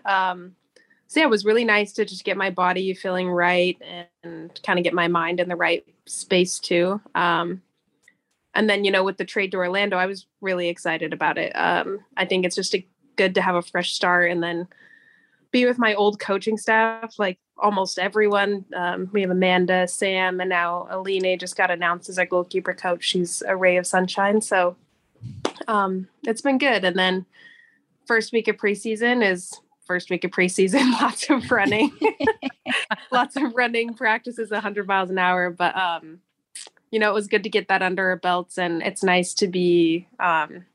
[1.10, 4.60] So yeah, it was really nice to just get my body feeling right and, and
[4.64, 7.02] kind of get my mind in the right space too.
[7.16, 7.64] Um,
[8.54, 11.52] and then you know with the trade to Orlando, I was really excited about it.
[11.54, 14.68] Um, I think it's just a, good to have a fresh start and then
[15.52, 18.64] be with my old coaching staff, like almost everyone.
[18.74, 23.04] Um, we have Amanda, Sam, and now Aline just got announced as our goalkeeper coach.
[23.04, 24.42] She's a ray of sunshine.
[24.42, 24.78] So
[25.68, 26.86] um, it's been good.
[26.86, 27.26] And then
[28.06, 31.92] first week of preseason is first week of preseason, lots of running,
[33.12, 35.50] lots of running practices 100 miles an hour.
[35.50, 36.20] But, um,
[36.92, 39.48] you know, it was good to get that under our belts and it's nice to
[39.48, 40.66] be um,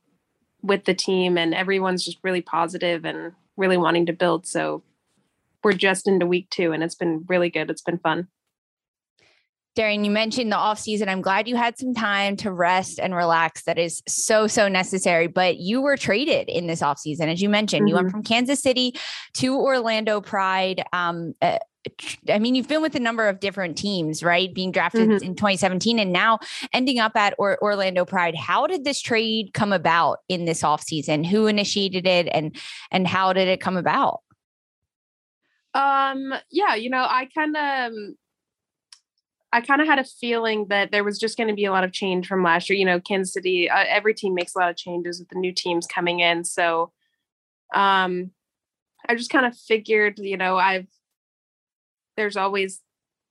[0.61, 4.45] with the team and everyone's just really positive and really wanting to build.
[4.45, 4.83] So
[5.63, 7.69] we're just into week two and it's been really good.
[7.69, 8.27] It's been fun.
[9.75, 11.09] Darian, you mentioned the off season.
[11.09, 13.63] I'm glad you had some time to rest and relax.
[13.63, 15.27] That is so, so necessary.
[15.27, 17.81] But you were traded in this off season, as you mentioned.
[17.81, 17.87] Mm-hmm.
[17.87, 18.17] You went mm-hmm.
[18.17, 18.95] from Kansas City
[19.33, 20.83] to Orlando Pride.
[20.93, 21.59] Um, uh,
[22.29, 24.53] I mean, you've been with a number of different teams, right?
[24.53, 25.23] Being drafted mm-hmm.
[25.23, 26.39] in 2017 and now
[26.73, 28.35] ending up at or- Orlando Pride.
[28.35, 31.25] How did this trade come about in this offseason?
[31.25, 32.55] Who initiated it and
[32.91, 34.21] and how did it come about?
[35.73, 38.15] Um, yeah, you know, I kind of um,
[39.55, 41.85] I kind of had a feeling that there was just going to be a lot
[41.85, 42.77] of change from last year.
[42.77, 45.53] You know, Kansas City, uh, every team makes a lot of changes with the new
[45.53, 46.43] teams coming in.
[46.43, 46.91] So,
[47.73, 48.31] um,
[49.07, 50.87] I just kind of figured, you know, I've
[52.17, 52.81] there's always,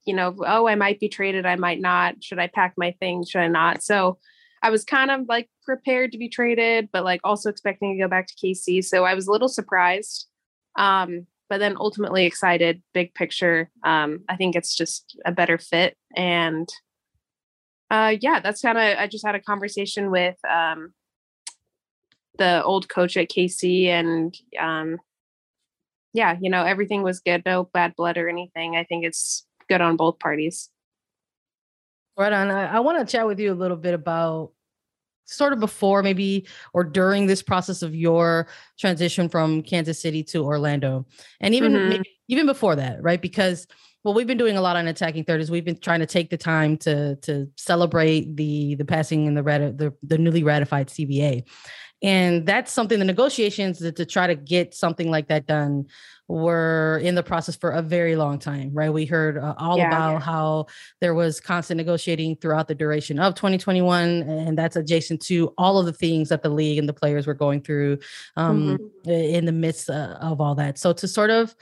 [0.07, 2.25] you know, oh, I might be traded, I might not.
[2.25, 3.29] Should I pack my things?
[3.29, 3.83] Should I not?
[3.83, 4.17] So
[4.63, 8.09] I was kind of like prepared to be traded, but like also expecting to go
[8.09, 8.83] back to KC.
[8.83, 10.27] So I was a little surprised.
[10.79, 13.71] Um, but then ultimately excited, big picture.
[13.85, 15.97] Um, I think it's just a better fit.
[16.17, 16.69] And
[17.91, 20.93] uh, yeah, that's kind of, I just had a conversation with um,
[22.39, 24.99] the old coach at KC and um,
[26.13, 27.43] yeah, you know, everything was good.
[27.45, 28.77] No bad blood or anything.
[28.77, 30.71] I think it's good on both parties.
[32.17, 32.51] Right on.
[32.51, 34.53] I, I want to chat with you a little bit about
[35.25, 38.47] sort of before maybe or during this process of your
[38.79, 41.07] transition from Kansas City to Orlando.
[41.41, 42.03] And even mm-hmm.
[42.29, 43.21] even before that, right?
[43.21, 43.67] Because
[44.05, 46.29] what we've been doing a lot on attacking third is we've been trying to take
[46.29, 50.89] the time to to celebrate the the passing and the rat- the, the newly ratified
[50.89, 51.45] CBA.
[52.03, 55.87] And that's something the negotiations to, to try to get something like that done
[56.29, 58.93] were in the process for a very long time, right?
[58.93, 60.21] We heard uh, all yeah, about yeah.
[60.21, 60.67] how
[61.01, 65.87] there was constant negotiating throughout the duration of 2021, and that's adjacent to all of
[65.87, 67.99] the things that the league and the players were going through
[68.37, 69.11] um, mm-hmm.
[69.11, 70.77] in the midst uh, of all that.
[70.77, 71.55] So to sort of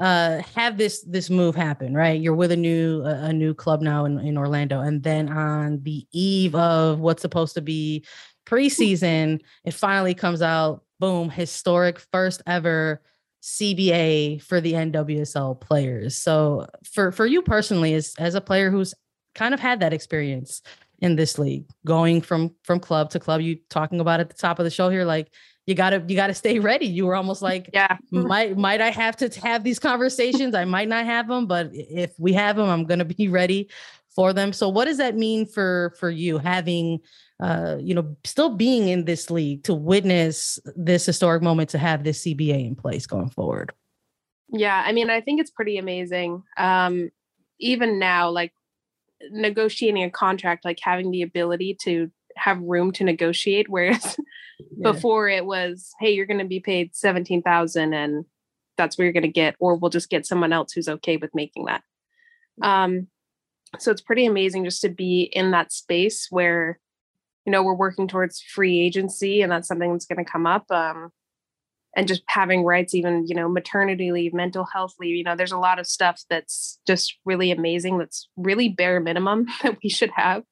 [0.00, 2.20] uh, have this this move happen, right?
[2.20, 5.82] You're with a new uh, a new club now in, in Orlando, and then on
[5.82, 8.04] the eve of what's supposed to be
[8.46, 10.82] preseason, it finally comes out.
[10.98, 11.28] Boom!
[11.28, 13.02] Historic first ever
[13.42, 16.16] CBA for the NWSL players.
[16.16, 18.94] So for for you personally, as as a player who's
[19.34, 20.62] kind of had that experience
[21.00, 24.58] in this league, going from from club to club, you talking about at the top
[24.58, 25.30] of the show here, like
[25.70, 26.86] you gotta you gotta stay ready.
[26.86, 30.54] You were almost like, yeah, might might I have to have these conversations?
[30.54, 33.70] I might not have them, but if we have them, I'm gonna be ready
[34.14, 34.52] for them.
[34.52, 37.00] So what does that mean for for you having
[37.40, 42.04] uh, you know, still being in this league to witness this historic moment to have
[42.04, 43.72] this CBA in place going forward.
[44.50, 46.42] Yeah, I mean, I think it's pretty amazing.
[46.58, 47.10] Um,
[47.58, 48.52] even now, like
[49.30, 52.10] negotiating a contract, like having the ability to
[52.40, 54.16] have room to negotiate, whereas
[54.58, 54.92] yeah.
[54.92, 58.24] before it was, hey, you're going to be paid seventeen thousand, and
[58.76, 61.34] that's what you're going to get, or we'll just get someone else who's okay with
[61.34, 61.82] making that.
[62.62, 63.08] Um,
[63.78, 66.78] so it's pretty amazing just to be in that space where
[67.46, 70.70] you know we're working towards free agency and that's something that's going to come up
[70.70, 71.10] um
[71.96, 75.52] and just having rights even you know maternity leave mental health leave you know there's
[75.52, 80.10] a lot of stuff that's just really amazing that's really bare minimum that we should
[80.10, 80.42] have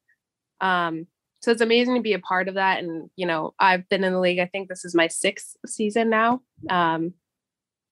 [0.61, 1.05] um
[1.41, 4.13] so it's amazing to be a part of that and you know i've been in
[4.13, 7.13] the league i think this is my sixth season now um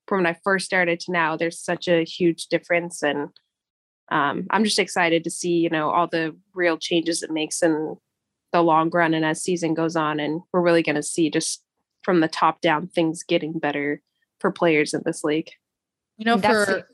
[0.08, 3.30] from when i first started to now there's such a huge difference and
[4.10, 7.96] um, i'm just excited to see you know all the real changes it makes in
[8.54, 11.62] the long run and as season goes on and we're really going to see just
[12.08, 14.02] from the top down things getting better
[14.40, 15.50] for players in this league.
[16.18, 16.88] You know, for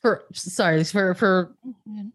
[0.00, 1.54] for sorry for for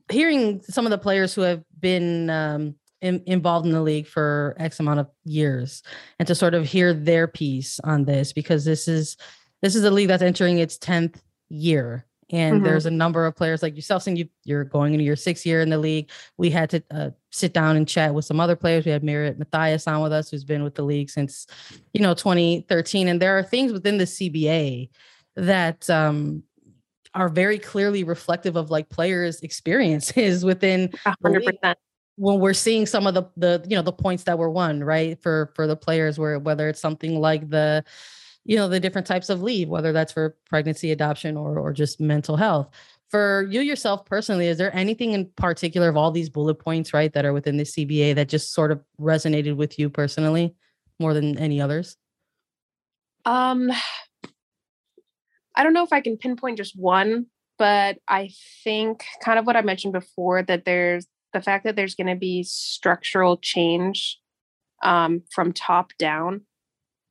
[0.09, 4.55] hearing some of the players who have been um, in, involved in the league for
[4.57, 5.83] X amount of years,
[6.19, 9.17] and to sort of hear their piece on this because this is
[9.61, 12.63] this is a league that's entering its tenth year, and mm-hmm.
[12.63, 15.61] there's a number of players like yourself saying you, you're going into your sixth year
[15.61, 16.09] in the league.
[16.37, 18.85] We had to uh, sit down and chat with some other players.
[18.85, 21.45] We had Merritt Matthias on with us, who's been with the league since,
[21.93, 23.07] you know, 2013.
[23.07, 24.89] And there are things within the CBA
[25.35, 26.43] that um,
[27.13, 31.75] are very clearly reflective of like players' experiences within 100%.
[32.15, 35.21] When we're seeing some of the the you know the points that were won right
[35.21, 37.83] for for the players where whether it's something like the
[38.45, 41.99] you know the different types of leave whether that's for pregnancy adoption or or just
[41.99, 42.69] mental health.
[43.09, 47.11] For you yourself personally is there anything in particular of all these bullet points right
[47.13, 50.55] that are within the cba that just sort of resonated with you personally
[50.99, 51.97] more than any others?
[53.25, 53.71] Um
[55.55, 58.29] i don't know if i can pinpoint just one but i
[58.63, 62.15] think kind of what i mentioned before that there's the fact that there's going to
[62.15, 64.19] be structural change
[64.83, 66.41] um, from top down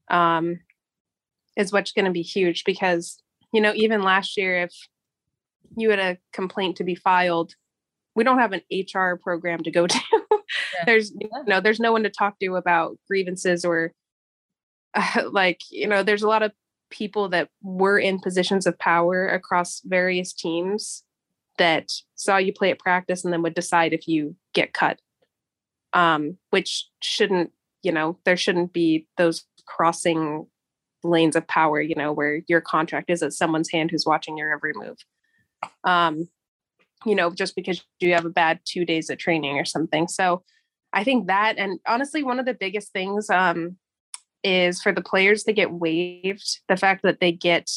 [0.09, 0.61] um,
[1.57, 3.21] is what's going to be huge because
[3.53, 4.73] you know even last year if
[5.77, 7.55] you had a complaint to be filed
[8.15, 8.63] we don't have an
[8.95, 10.85] hr program to go to yeah.
[10.87, 13.93] there's you know there's no one to talk to about grievances or
[14.95, 16.53] uh, like you know there's a lot of
[16.91, 21.05] people that were in positions of power across various teams
[21.59, 25.01] that saw you play at practice and then would decide if you get cut
[25.93, 30.47] um which shouldn't you know there shouldn't be those crossing
[31.05, 34.53] lanes of power, you know, where your contract is at someone's hand who's watching your
[34.53, 34.99] every move.
[35.85, 36.29] Um,
[37.05, 40.07] you know, just because you have a bad two days of training or something.
[40.09, 40.43] So
[40.93, 43.77] I think that, and honestly, one of the biggest things um,
[44.45, 47.71] is for the players to get waived, the fact that they get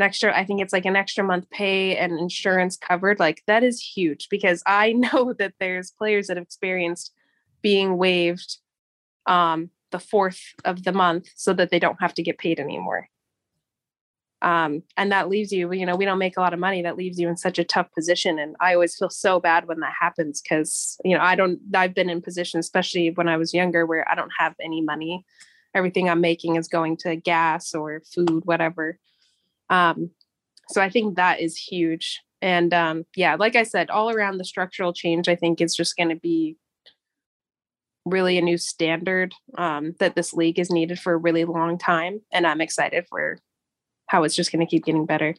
[0.00, 3.20] an extra, I think it's like an extra month pay and insurance covered.
[3.20, 7.12] Like that is huge because I know that there's players that have experienced
[7.62, 8.58] being waived
[9.26, 13.08] um, the fourth of the month so that they don't have to get paid anymore.
[14.42, 16.80] Um, and that leaves you, you know, we don't make a lot of money.
[16.80, 18.38] That leaves you in such a tough position.
[18.38, 21.94] And I always feel so bad when that happens because, you know, I don't, I've
[21.94, 25.26] been in positions, especially when I was younger, where I don't have any money.
[25.74, 28.98] Everything I'm making is going to gas or food, whatever.
[29.70, 30.10] Um,
[30.68, 32.20] so I think that is huge.
[32.42, 35.96] And um, yeah, like I said, all around the structural change, I think is just
[35.96, 36.56] going to be
[38.04, 42.20] really a new standard um, that this league is needed for a really long time.
[42.32, 43.38] And I'm excited for
[44.06, 45.34] how it's just going to keep getting better.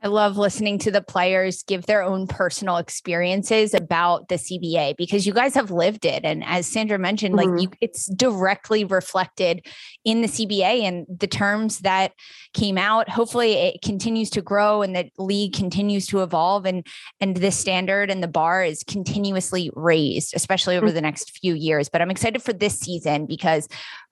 [0.00, 5.26] I love listening to the players give their own personal experiences about the CBA because
[5.26, 6.24] you guys have lived it.
[6.24, 7.50] And as Sandra mentioned, mm-hmm.
[7.56, 9.66] like you, it's directly reflected
[10.04, 12.12] in the CBA and the terms that
[12.54, 13.08] came out.
[13.08, 16.86] Hopefully it continues to grow and the league continues to evolve and,
[17.20, 20.94] and the standard and the bar is continuously raised, especially over mm-hmm.
[20.94, 21.88] the next few years.
[21.88, 23.66] But I'm excited for this season because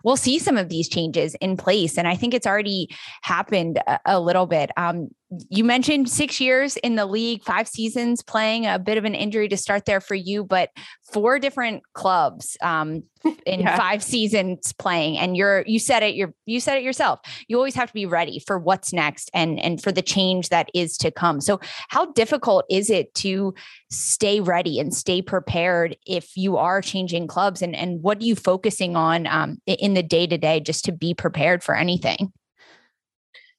[0.04, 1.98] we'll see some of these changes in place.
[1.98, 2.88] And I think it's already
[3.22, 4.70] happened a, a little bit.
[4.76, 5.08] Um,
[5.48, 9.48] you mentioned six years in the league, five seasons playing, a bit of an injury
[9.48, 10.70] to start there for you, but
[11.12, 13.02] four different clubs um,
[13.46, 13.76] in yeah.
[13.76, 15.18] five seasons playing.
[15.18, 17.20] And you're you said it, you're you said it yourself.
[17.48, 20.70] You always have to be ready for what's next and and for the change that
[20.74, 21.40] is to come.
[21.40, 23.54] So how difficult is it to
[23.90, 27.62] stay ready and stay prepared if you are changing clubs?
[27.62, 30.92] And and what are you focusing on um, in the day to day just to
[30.92, 32.32] be prepared for anything?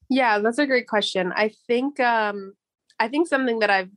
[0.09, 1.33] Yeah, that's a great question.
[1.35, 2.53] I think um
[2.99, 3.91] I think something that I've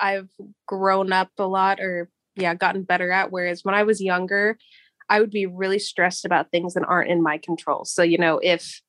[0.00, 0.30] I've
[0.66, 4.58] grown up a lot or yeah, gotten better at whereas when I was younger,
[5.08, 7.84] I would be really stressed about things that aren't in my control.
[7.84, 8.80] So, you know, if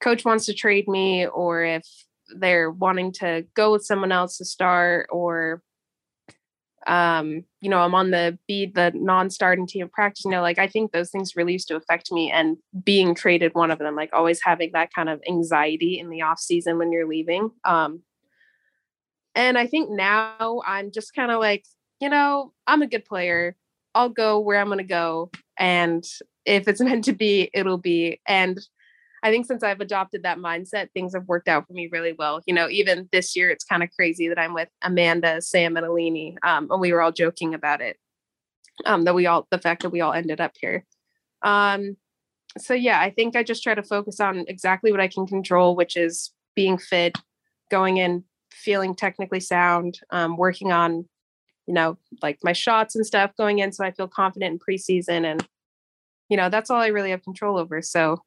[0.00, 1.86] coach wants to trade me or if
[2.36, 5.62] they're wanting to go with someone else to start or
[6.86, 10.58] um you know i'm on the be the non-starting team of practice you know like
[10.58, 13.94] i think those things really used to affect me and being traded one of them
[13.94, 18.00] like always having that kind of anxiety in the off season when you're leaving um
[19.34, 21.64] and i think now i'm just kind of like
[22.00, 23.56] you know i'm a good player
[23.94, 26.04] i'll go where i'm going to go and
[26.44, 28.58] if it's meant to be it'll be and
[29.22, 32.40] I think since I've adopted that mindset, things have worked out for me really well.
[32.46, 35.84] You know, even this year, it's kind of crazy that I'm with Amanda, Sam, and
[35.84, 36.38] Aline.
[36.42, 37.98] Um, and we were all joking about it.
[38.86, 40.86] Um, that we all, the fact that we all ended up here.
[41.42, 41.98] Um,
[42.58, 45.76] so yeah, I think I just try to focus on exactly what I can control,
[45.76, 47.16] which is being fit,
[47.70, 51.06] going in, feeling technically sound, um, working on,
[51.70, 55.24] you know, like my shots and stuff going in, so I feel confident in preseason,
[55.24, 55.46] and
[56.28, 57.80] you know, that's all I really have control over.
[57.80, 58.24] So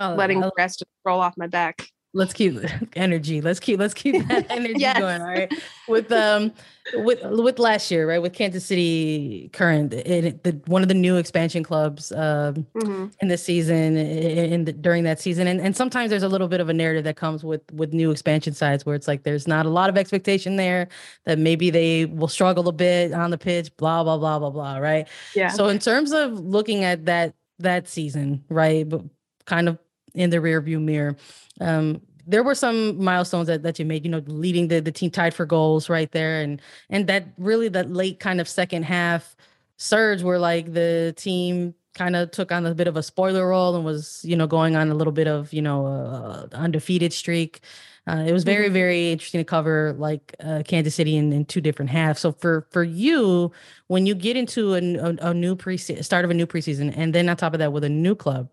[0.00, 2.58] oh, letting the rest roll off my back let's keep
[2.96, 4.98] energy let's keep let's keep that energy yes.
[4.98, 5.52] going all right
[5.88, 6.52] with um
[6.94, 11.16] with with last year right with kansas city current it, the one of the new
[11.16, 13.06] expansion clubs um mm-hmm.
[13.20, 16.60] in the season in the, during that season and, and sometimes there's a little bit
[16.60, 19.66] of a narrative that comes with with new expansion sides where it's like there's not
[19.66, 20.88] a lot of expectation there
[21.26, 24.78] that maybe they will struggle a bit on the pitch blah blah blah blah blah
[24.78, 29.02] right yeah so in terms of looking at that that season right but
[29.44, 29.78] kind of
[30.18, 31.16] in the rearview mirror.
[31.60, 35.10] Um, there were some milestones that, that you made, you know, leading the, the team
[35.10, 36.42] tied for goals right there.
[36.42, 36.60] And
[36.90, 39.34] and that really that late kind of second half
[39.78, 43.74] surge where like the team kind of took on a bit of a spoiler role
[43.74, 47.60] and was, you know, going on a little bit of, you know, uh, undefeated streak.
[48.06, 48.74] Uh, it was very, mm-hmm.
[48.74, 52.20] very interesting to cover like uh, Kansas City in, in two different halves.
[52.20, 53.52] So for for you,
[53.86, 57.14] when you get into a, a, a new pre start of a new preseason, and
[57.14, 58.48] then on top of that with a new club,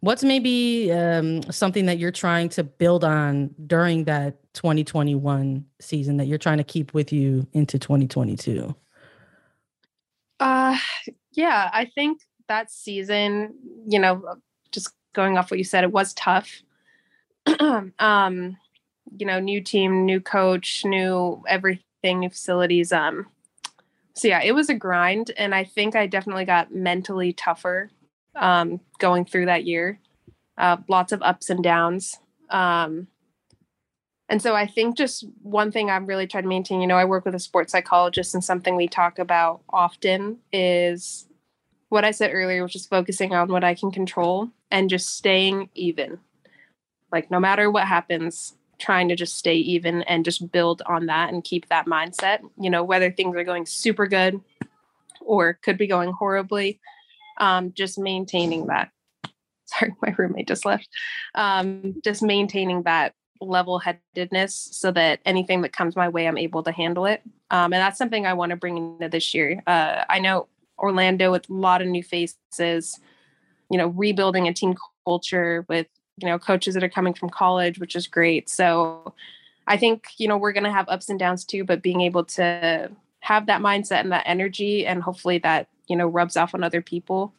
[0.00, 6.26] What's maybe um, something that you're trying to build on during that 2021 season that
[6.26, 8.74] you're trying to keep with you into 2022?
[10.38, 10.76] Uh,
[11.32, 13.54] yeah, I think that season,
[13.88, 14.36] you know,
[14.70, 16.62] just going off what you said, it was tough.
[17.98, 18.56] um,
[19.16, 22.92] you know, new team, new coach, new everything, new facilities.
[22.92, 23.26] Um,
[24.14, 27.90] so yeah, it was a grind, and I think I definitely got mentally tougher
[28.36, 29.98] um, going through that year.
[30.56, 32.18] Uh, lots of ups and downs.
[32.50, 33.06] Um,
[34.28, 37.04] and so I think just one thing I'm really trying to maintain, you know, I
[37.04, 41.26] work with a sports psychologist, and something we talk about often is
[41.88, 45.70] what I said earlier, which is focusing on what I can control and just staying
[45.74, 46.18] even.
[47.10, 51.32] Like, no matter what happens, trying to just stay even and just build on that
[51.32, 54.40] and keep that mindset, you know, whether things are going super good
[55.20, 56.80] or could be going horribly,
[57.38, 58.90] um, just maintaining that.
[59.66, 60.88] Sorry, my roommate just left.
[61.34, 66.62] Um, just maintaining that level headedness so that anything that comes my way, I'm able
[66.62, 67.22] to handle it.
[67.50, 69.62] Um, and that's something I want to bring into this year.
[69.66, 72.98] Uh, I know Orlando with a lot of new faces,
[73.70, 74.74] you know, rebuilding a team
[75.06, 75.86] culture with,
[76.16, 78.48] you know, coaches that are coming from college, which is great.
[78.48, 79.14] So
[79.66, 82.24] I think, you know, we're going to have ups and downs too, but being able
[82.24, 86.62] to have that mindset and that energy and hopefully that you know rubs off on
[86.62, 87.34] other people.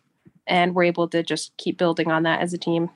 [0.47, 2.89] And we're able to just keep building on that as a team.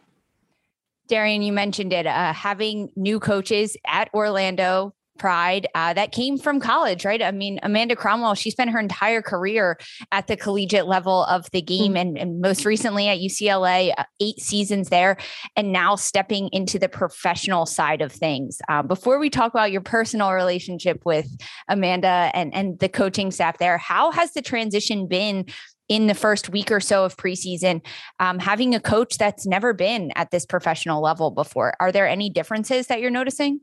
[1.07, 6.59] Darian you mentioned it uh, having new coaches at orlando pride uh, that came from
[6.59, 7.21] college, right?
[7.21, 9.77] I mean, Amanda Cromwell, she spent her entire career
[10.11, 11.97] at the collegiate level of the game mm-hmm.
[11.97, 15.17] and, and, most recently at UCLA, uh, eight seasons there,
[15.55, 18.59] and now stepping into the professional side of things.
[18.67, 21.27] Uh, before we talk about your personal relationship with
[21.69, 25.45] Amanda and, and the coaching staff there, how has the transition been?
[25.89, 27.85] In the first week or so of preseason,
[28.17, 32.29] um, having a coach that's never been at this professional level before, are there any
[32.29, 33.59] differences that you're noticing?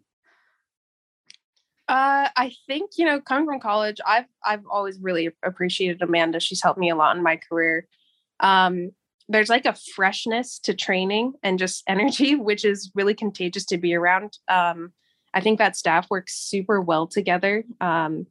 [1.91, 6.39] Uh, I think you know, coming from college, I've I've always really appreciated Amanda.
[6.39, 7.89] She's helped me a lot in my career.
[8.39, 8.93] Um,
[9.29, 13.93] there's like a freshness to training and just energy, which is really contagious to be
[13.97, 14.39] around.
[14.47, 14.93] Um,
[15.35, 17.65] I think that staff works super well together.
[17.81, 18.29] Um,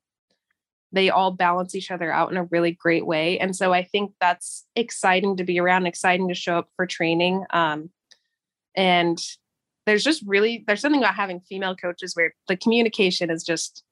[0.93, 4.14] they all balance each other out in a really great way, and so I think
[4.22, 7.43] that's exciting to be around, exciting to show up for training.
[7.49, 7.89] Um,
[8.74, 9.20] and
[9.86, 13.84] there's just really there's something about having female coaches where the communication is just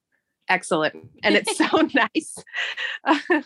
[0.49, 2.35] excellent and it's so nice.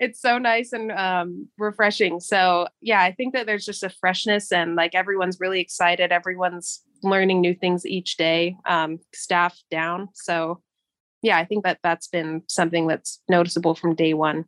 [0.00, 2.18] It's so nice and um, refreshing.
[2.18, 6.10] So yeah i think that there's just a freshness and like everyone's really excited.
[6.10, 10.08] Everyone's learning new things each day um, staff down.
[10.14, 10.60] So
[11.22, 14.44] yeah i think that that's been something that's noticeable from day one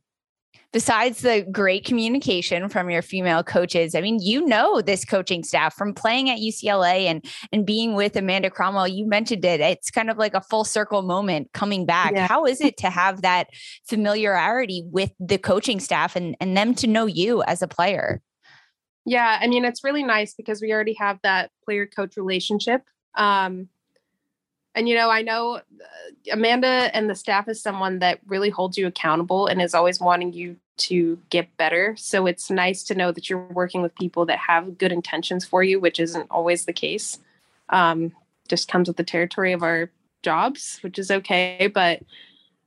[0.73, 5.75] besides the great communication from your female coaches, I mean, you know this coaching staff
[5.75, 8.89] from playing at UCLA and and being with Amanda Cromwell.
[8.89, 9.61] You mentioned it.
[9.61, 12.13] It's kind of like a full circle moment coming back.
[12.15, 12.27] Yeah.
[12.27, 13.49] How is it to have that
[13.89, 18.21] familiarity with the coaching staff and and them to know you as a player?
[19.07, 22.83] Yeah, I mean, it's really nice because we already have that player coach relationship.
[23.17, 23.69] Um,
[24.75, 25.61] and you know, I know uh,
[26.33, 30.33] Amanda and the staff is someone that really holds you accountable and is always wanting
[30.33, 31.95] you to get better.
[31.97, 35.63] So it's nice to know that you're working with people that have good intentions for
[35.63, 37.19] you, which isn't always the case.
[37.69, 38.13] Um,
[38.49, 39.91] just comes with the territory of our
[40.23, 41.71] jobs, which is okay.
[41.73, 42.03] But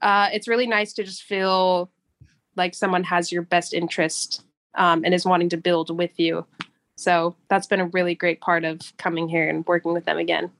[0.02, 1.90] uh, it's really nice to just feel
[2.56, 4.44] like someone has your best interest
[4.76, 6.46] um, and is wanting to build with you.
[6.96, 10.52] So that's been a really great part of coming here and working with them again.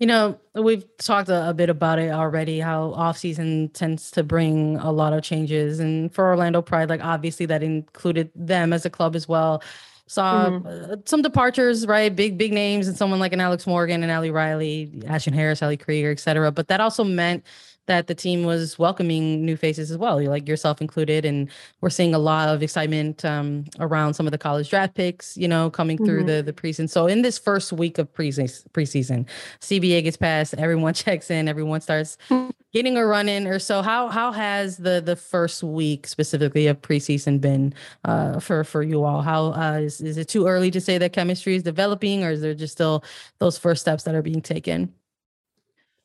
[0.00, 4.24] You know, we've talked a, a, bit about it already, how off season tends to
[4.24, 5.78] bring a lot of changes.
[5.78, 9.62] And for Orlando Pride, like obviously that included them as a club as well.
[10.06, 10.92] Saw mm-hmm.
[10.92, 12.14] uh, some departures, right?
[12.14, 15.76] Big, big names and someone like an Alex Morgan and Ali Riley, Ashlyn Harris, Ali
[15.76, 16.50] Krieger, et cetera.
[16.50, 17.44] But that also meant
[17.90, 21.24] that the team was welcoming new faces as well, like yourself included.
[21.24, 25.36] And we're seeing a lot of excitement um, around some of the college draft picks,
[25.36, 26.36] you know, coming through mm-hmm.
[26.36, 26.88] the the preseason.
[26.88, 29.26] So in this first week of preseason, preseason,
[29.60, 32.16] CBA gets passed, everyone checks in, everyone starts
[32.72, 33.82] getting a run in or so.
[33.82, 37.74] How how has the the first week specifically of preseason been
[38.04, 39.20] uh, for for you all?
[39.20, 42.40] How uh, is is it too early to say that chemistry is developing, or is
[42.40, 43.02] there just still
[43.40, 44.94] those first steps that are being taken?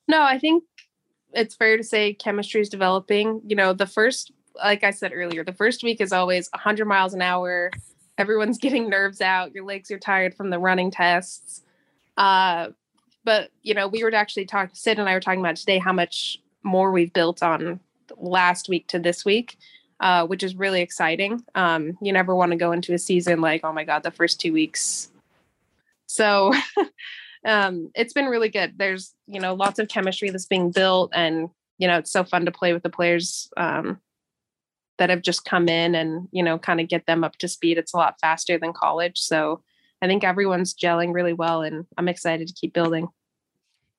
[0.07, 0.63] No, I think
[1.35, 3.41] it's fair to say chemistry is developing.
[3.45, 7.13] You know, the first, like I said earlier, the first week is always 100 miles
[7.13, 7.71] an hour.
[8.17, 9.53] Everyone's getting nerves out.
[9.53, 11.61] Your legs are tired from the running tests.
[12.17, 12.69] Uh,
[13.25, 14.73] but you know, we were actually talking.
[14.73, 17.79] Sid and I were talking about today how much more we've built on
[18.17, 19.57] last week to this week,
[19.99, 21.43] uh, which is really exciting.
[21.53, 24.39] Um, you never want to go into a season like, oh my god, the first
[24.39, 25.09] two weeks.
[26.07, 26.53] So
[27.45, 28.73] um, it's been really good.
[28.77, 32.45] There's, you know, lots of chemistry that's being built and, you know, it's so fun
[32.45, 33.99] to play with the players um,
[34.97, 37.77] that have just come in and, you know, kind of get them up to speed.
[37.77, 39.19] It's a lot faster than college.
[39.19, 39.61] So
[40.01, 43.07] I think everyone's gelling really well and I'm excited to keep building.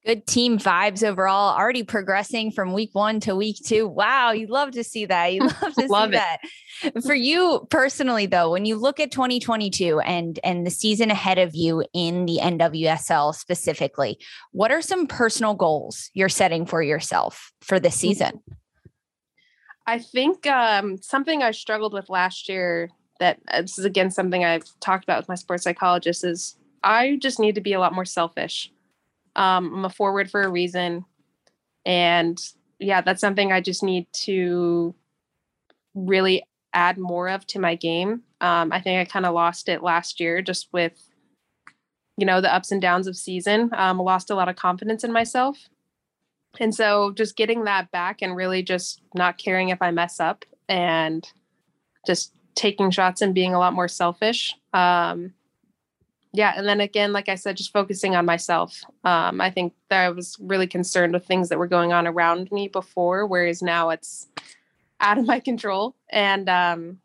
[0.06, 3.88] Good team vibes overall, already progressing from week one to week two.
[3.88, 5.32] Wow, you love to see that.
[5.32, 6.92] You love to love see it.
[6.92, 7.02] that.
[7.02, 11.56] For you personally, though, when you look at 2022 and and the season ahead of
[11.56, 14.16] you in the NWSL specifically,
[14.52, 18.08] what are some personal goals you're setting for yourself for this mm-hmm.
[18.08, 18.42] season?
[19.88, 24.44] I think um, something I struggled with last year that uh, this is again something
[24.44, 27.92] I've talked about with my sports psychologist is I just need to be a lot
[27.92, 28.70] more selfish.
[29.36, 31.04] Um, I'm a forward for a reason.
[31.84, 32.38] And
[32.78, 34.94] yeah, that's something I just need to
[35.94, 38.22] really add more of to my game.
[38.40, 41.10] Um, I think I kind of lost it last year just with,
[42.16, 43.70] you know, the ups and downs of season.
[43.74, 45.68] Um, lost a lot of confidence in myself.
[46.58, 50.44] And so just getting that back and really just not caring if I mess up
[50.68, 51.26] and
[52.06, 54.54] just taking shots and being a lot more selfish.
[54.72, 55.34] Um,
[56.36, 58.82] yeah and then again like i said just focusing on myself.
[59.04, 62.50] Um, i think that i was really concerned with things that were going on around
[62.52, 64.28] me before whereas now it's
[64.98, 65.94] out of my control.
[66.10, 66.98] And um,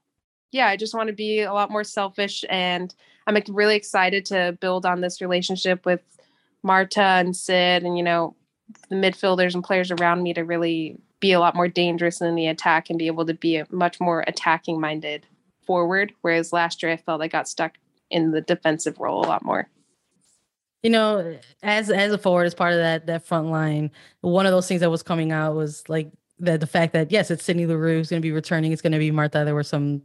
[0.52, 2.94] yeah i just want to be a lot more selfish and
[3.26, 6.02] i'm really excited to build on this relationship with
[6.64, 8.36] marta and sid and you know
[8.90, 12.48] the midfielders and players around me to really be a lot more dangerous in the
[12.48, 15.26] attack and be able to be a much more attacking minded
[15.66, 17.78] forward whereas last year i felt i got stuck
[18.12, 19.70] in the defensive role a lot more.
[20.84, 23.91] You know, as as a forward, as part of that that front line,
[24.22, 27.30] one of those things that was coming out was like the the fact that yes,
[27.30, 28.72] it's Sydney Leroux who's going to be returning.
[28.72, 29.43] It's going to be Marta.
[29.45, 30.01] There were some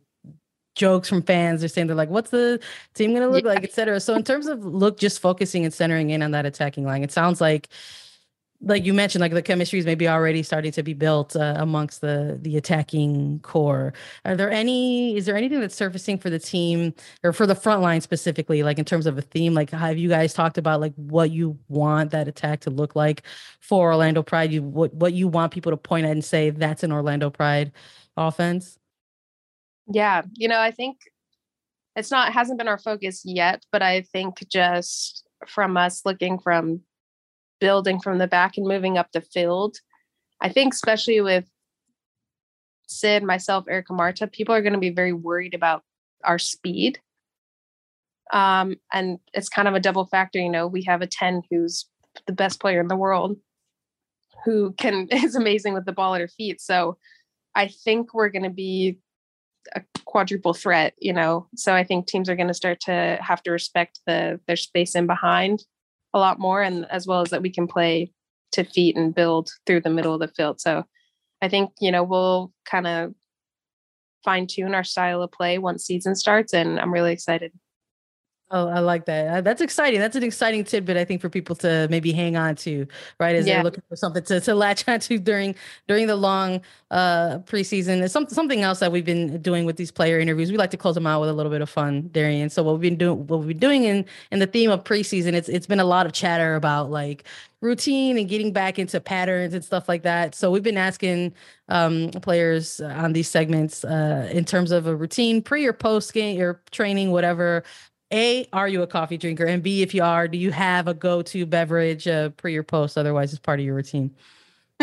[0.75, 1.61] jokes from fans.
[1.61, 2.61] They're saying they're like, "What's the
[2.95, 3.53] team going to look yeah.
[3.53, 3.99] like?" Etc.
[4.01, 7.11] So in terms of look, just focusing and centering in on that attacking line, it
[7.11, 7.71] sounds like
[8.61, 12.01] like you mentioned, like the chemistry is maybe already starting to be built uh, amongst
[12.01, 13.93] the the attacking core.
[14.25, 15.17] Are there any?
[15.17, 18.79] Is there anything that's surfacing for the team or for the front line specifically, like
[18.79, 19.55] in terms of a theme?
[19.55, 23.23] Like, have you guys talked about like what you want that attack to look like
[23.61, 24.53] for Orlando Pride?
[24.53, 27.73] You what what you want people to point at and say that's an Orlando Pride
[28.17, 28.79] offense?
[29.89, 30.99] Yeah, you know, I think
[31.95, 36.81] it's not hasn't been our focus yet, but I think just from us looking from
[37.61, 39.79] building from the back and moving up the field.
[40.41, 41.49] I think, especially with
[42.87, 45.83] Sid, myself, Erika Marta, people are going to be very worried about
[46.25, 47.01] our speed.
[48.33, 50.39] Um, and it's kind of a double factor.
[50.39, 51.87] You know, we have a 10 who's
[52.27, 53.37] the best player in the world
[54.45, 56.61] who can is amazing with the ball at her feet.
[56.61, 56.97] So
[57.55, 58.99] I think we're going to be
[59.75, 61.49] a quadruple threat, you know.
[61.57, 64.95] So I think teams are going to start to have to respect the their space
[64.95, 65.65] in behind
[66.17, 68.11] a lot more and as well as that we can play
[68.53, 70.61] to feet and build through the middle of the field.
[70.61, 70.85] So
[71.43, 73.15] i think you know we'll kind of
[74.25, 77.53] fine tune our style of play once season starts and i'm really excited
[78.49, 79.27] Oh, I like that.
[79.27, 79.99] Uh, that's exciting.
[79.99, 82.87] That's an exciting tidbit, I think, for people to maybe hang on to,
[83.19, 83.35] right?
[83.35, 83.55] As yeah.
[83.55, 85.57] they're looking for something to, to latch onto during
[85.89, 86.61] during the long
[86.93, 88.03] uh preseason.
[88.03, 90.53] It's some, something else that we've been doing with these player interviews.
[90.53, 92.49] We like to close them out with a little bit of fun, Darian.
[92.49, 95.33] So what we've been doing, what we've been doing in in the theme of preseason,
[95.33, 97.25] it's it's been a lot of chatter about like
[97.61, 100.37] routine and getting back into patterns and stuff like that.
[100.37, 101.35] So we've been asking
[101.69, 106.41] um, players on these segments uh, in terms of a routine pre or post game
[106.41, 107.65] or training, whatever
[108.13, 109.45] a, are you a coffee drinker?
[109.45, 112.63] And B, if you are, do you have a go to beverage uh, pre or
[112.63, 112.97] post?
[112.97, 114.15] Otherwise, it's part of your routine.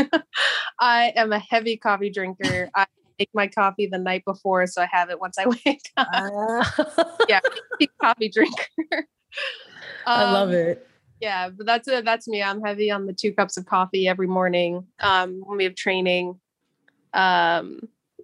[0.80, 2.70] I am a heavy coffee drinker.
[2.76, 2.86] I
[3.20, 6.08] make my coffee the night before, so I have it once I wake up.
[6.12, 7.06] Uh.
[7.30, 7.40] yeah,
[8.02, 8.68] coffee drinker.
[10.06, 10.88] Um, I love um, it.
[11.22, 12.44] Yeah, but that's a, that's me.
[12.44, 16.40] I'm heavy on the two cups of coffee every morning um, when we have training.
[17.14, 17.80] Um,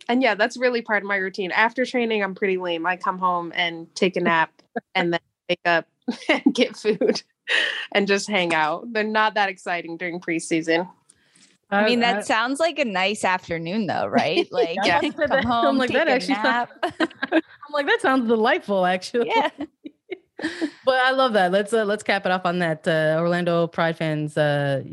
[0.08, 1.52] and yeah, that's really part of my routine.
[1.52, 2.86] After training, I'm pretty lame.
[2.86, 4.52] I come home and take a nap
[4.95, 5.20] and then
[5.50, 5.88] wake up
[6.30, 7.22] and get food
[7.91, 8.91] and just hang out.
[8.93, 10.89] They're not that exciting during preseason.
[11.72, 14.47] I mean, that sounds like a nice afternoon, though, right?
[14.52, 16.08] Like, yeah, come home, I'm like that.
[16.08, 17.41] Actually, sounds, I'm
[17.72, 18.88] like that sounds delightful.
[18.88, 19.50] Actually, yeah.
[20.86, 21.52] But I love that.
[21.52, 22.88] Let's uh, let's cap it off on that.
[22.88, 24.84] Uh, Orlando Pride fans, uh,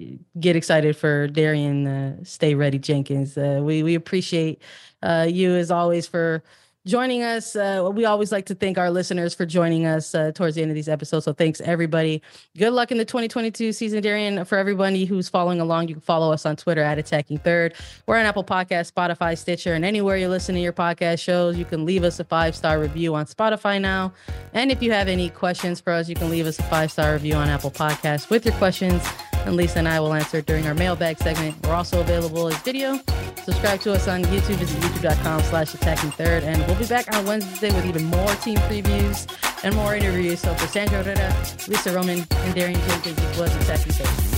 [0.41, 1.87] get excited for Darian.
[1.87, 3.37] Uh, stay ready, Jenkins.
[3.39, 4.63] Uh, we we appreciate
[5.03, 6.43] uh, you as always for
[6.87, 7.57] joining us.
[7.57, 10.71] Uh, we always like to thank our listeners for joining us uh, towards the end
[10.71, 11.25] of these episodes.
[11.25, 12.23] So thanks everybody.
[12.57, 14.45] Good luck in the 2022 season, Darian.
[14.45, 17.75] For everybody who's following along, you can follow us on Twitter at Attacking Third.
[18.07, 21.59] We're on Apple Podcast, Spotify, Stitcher, and anywhere you listen to your podcast shows.
[21.59, 24.13] You can leave us a five star review on Spotify now.
[24.55, 27.13] And if you have any questions for us, you can leave us a five star
[27.13, 29.03] review on Apple Podcasts with your questions
[29.47, 31.55] and Lisa and I will answer during our mailbag segment.
[31.65, 32.99] We're also available as video.
[33.45, 34.57] Subscribe to us on YouTube.
[34.57, 36.43] Visit youtube.com slash attacking third.
[36.43, 39.27] And we'll be back on Wednesday with even more team previews
[39.65, 40.41] and more interviews.
[40.41, 41.35] So for Sandra Herrera,
[41.69, 44.37] Lisa Roman, and Darian Jenkins, it was attacking third.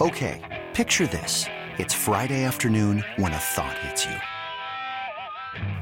[0.00, 1.46] Okay, picture this.
[1.78, 4.16] It's Friday afternoon when a thought hits you.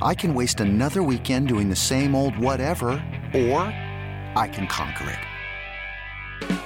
[0.03, 3.03] I can waste another weekend doing the same old whatever,
[3.35, 3.61] or
[4.37, 6.66] I can conquer it.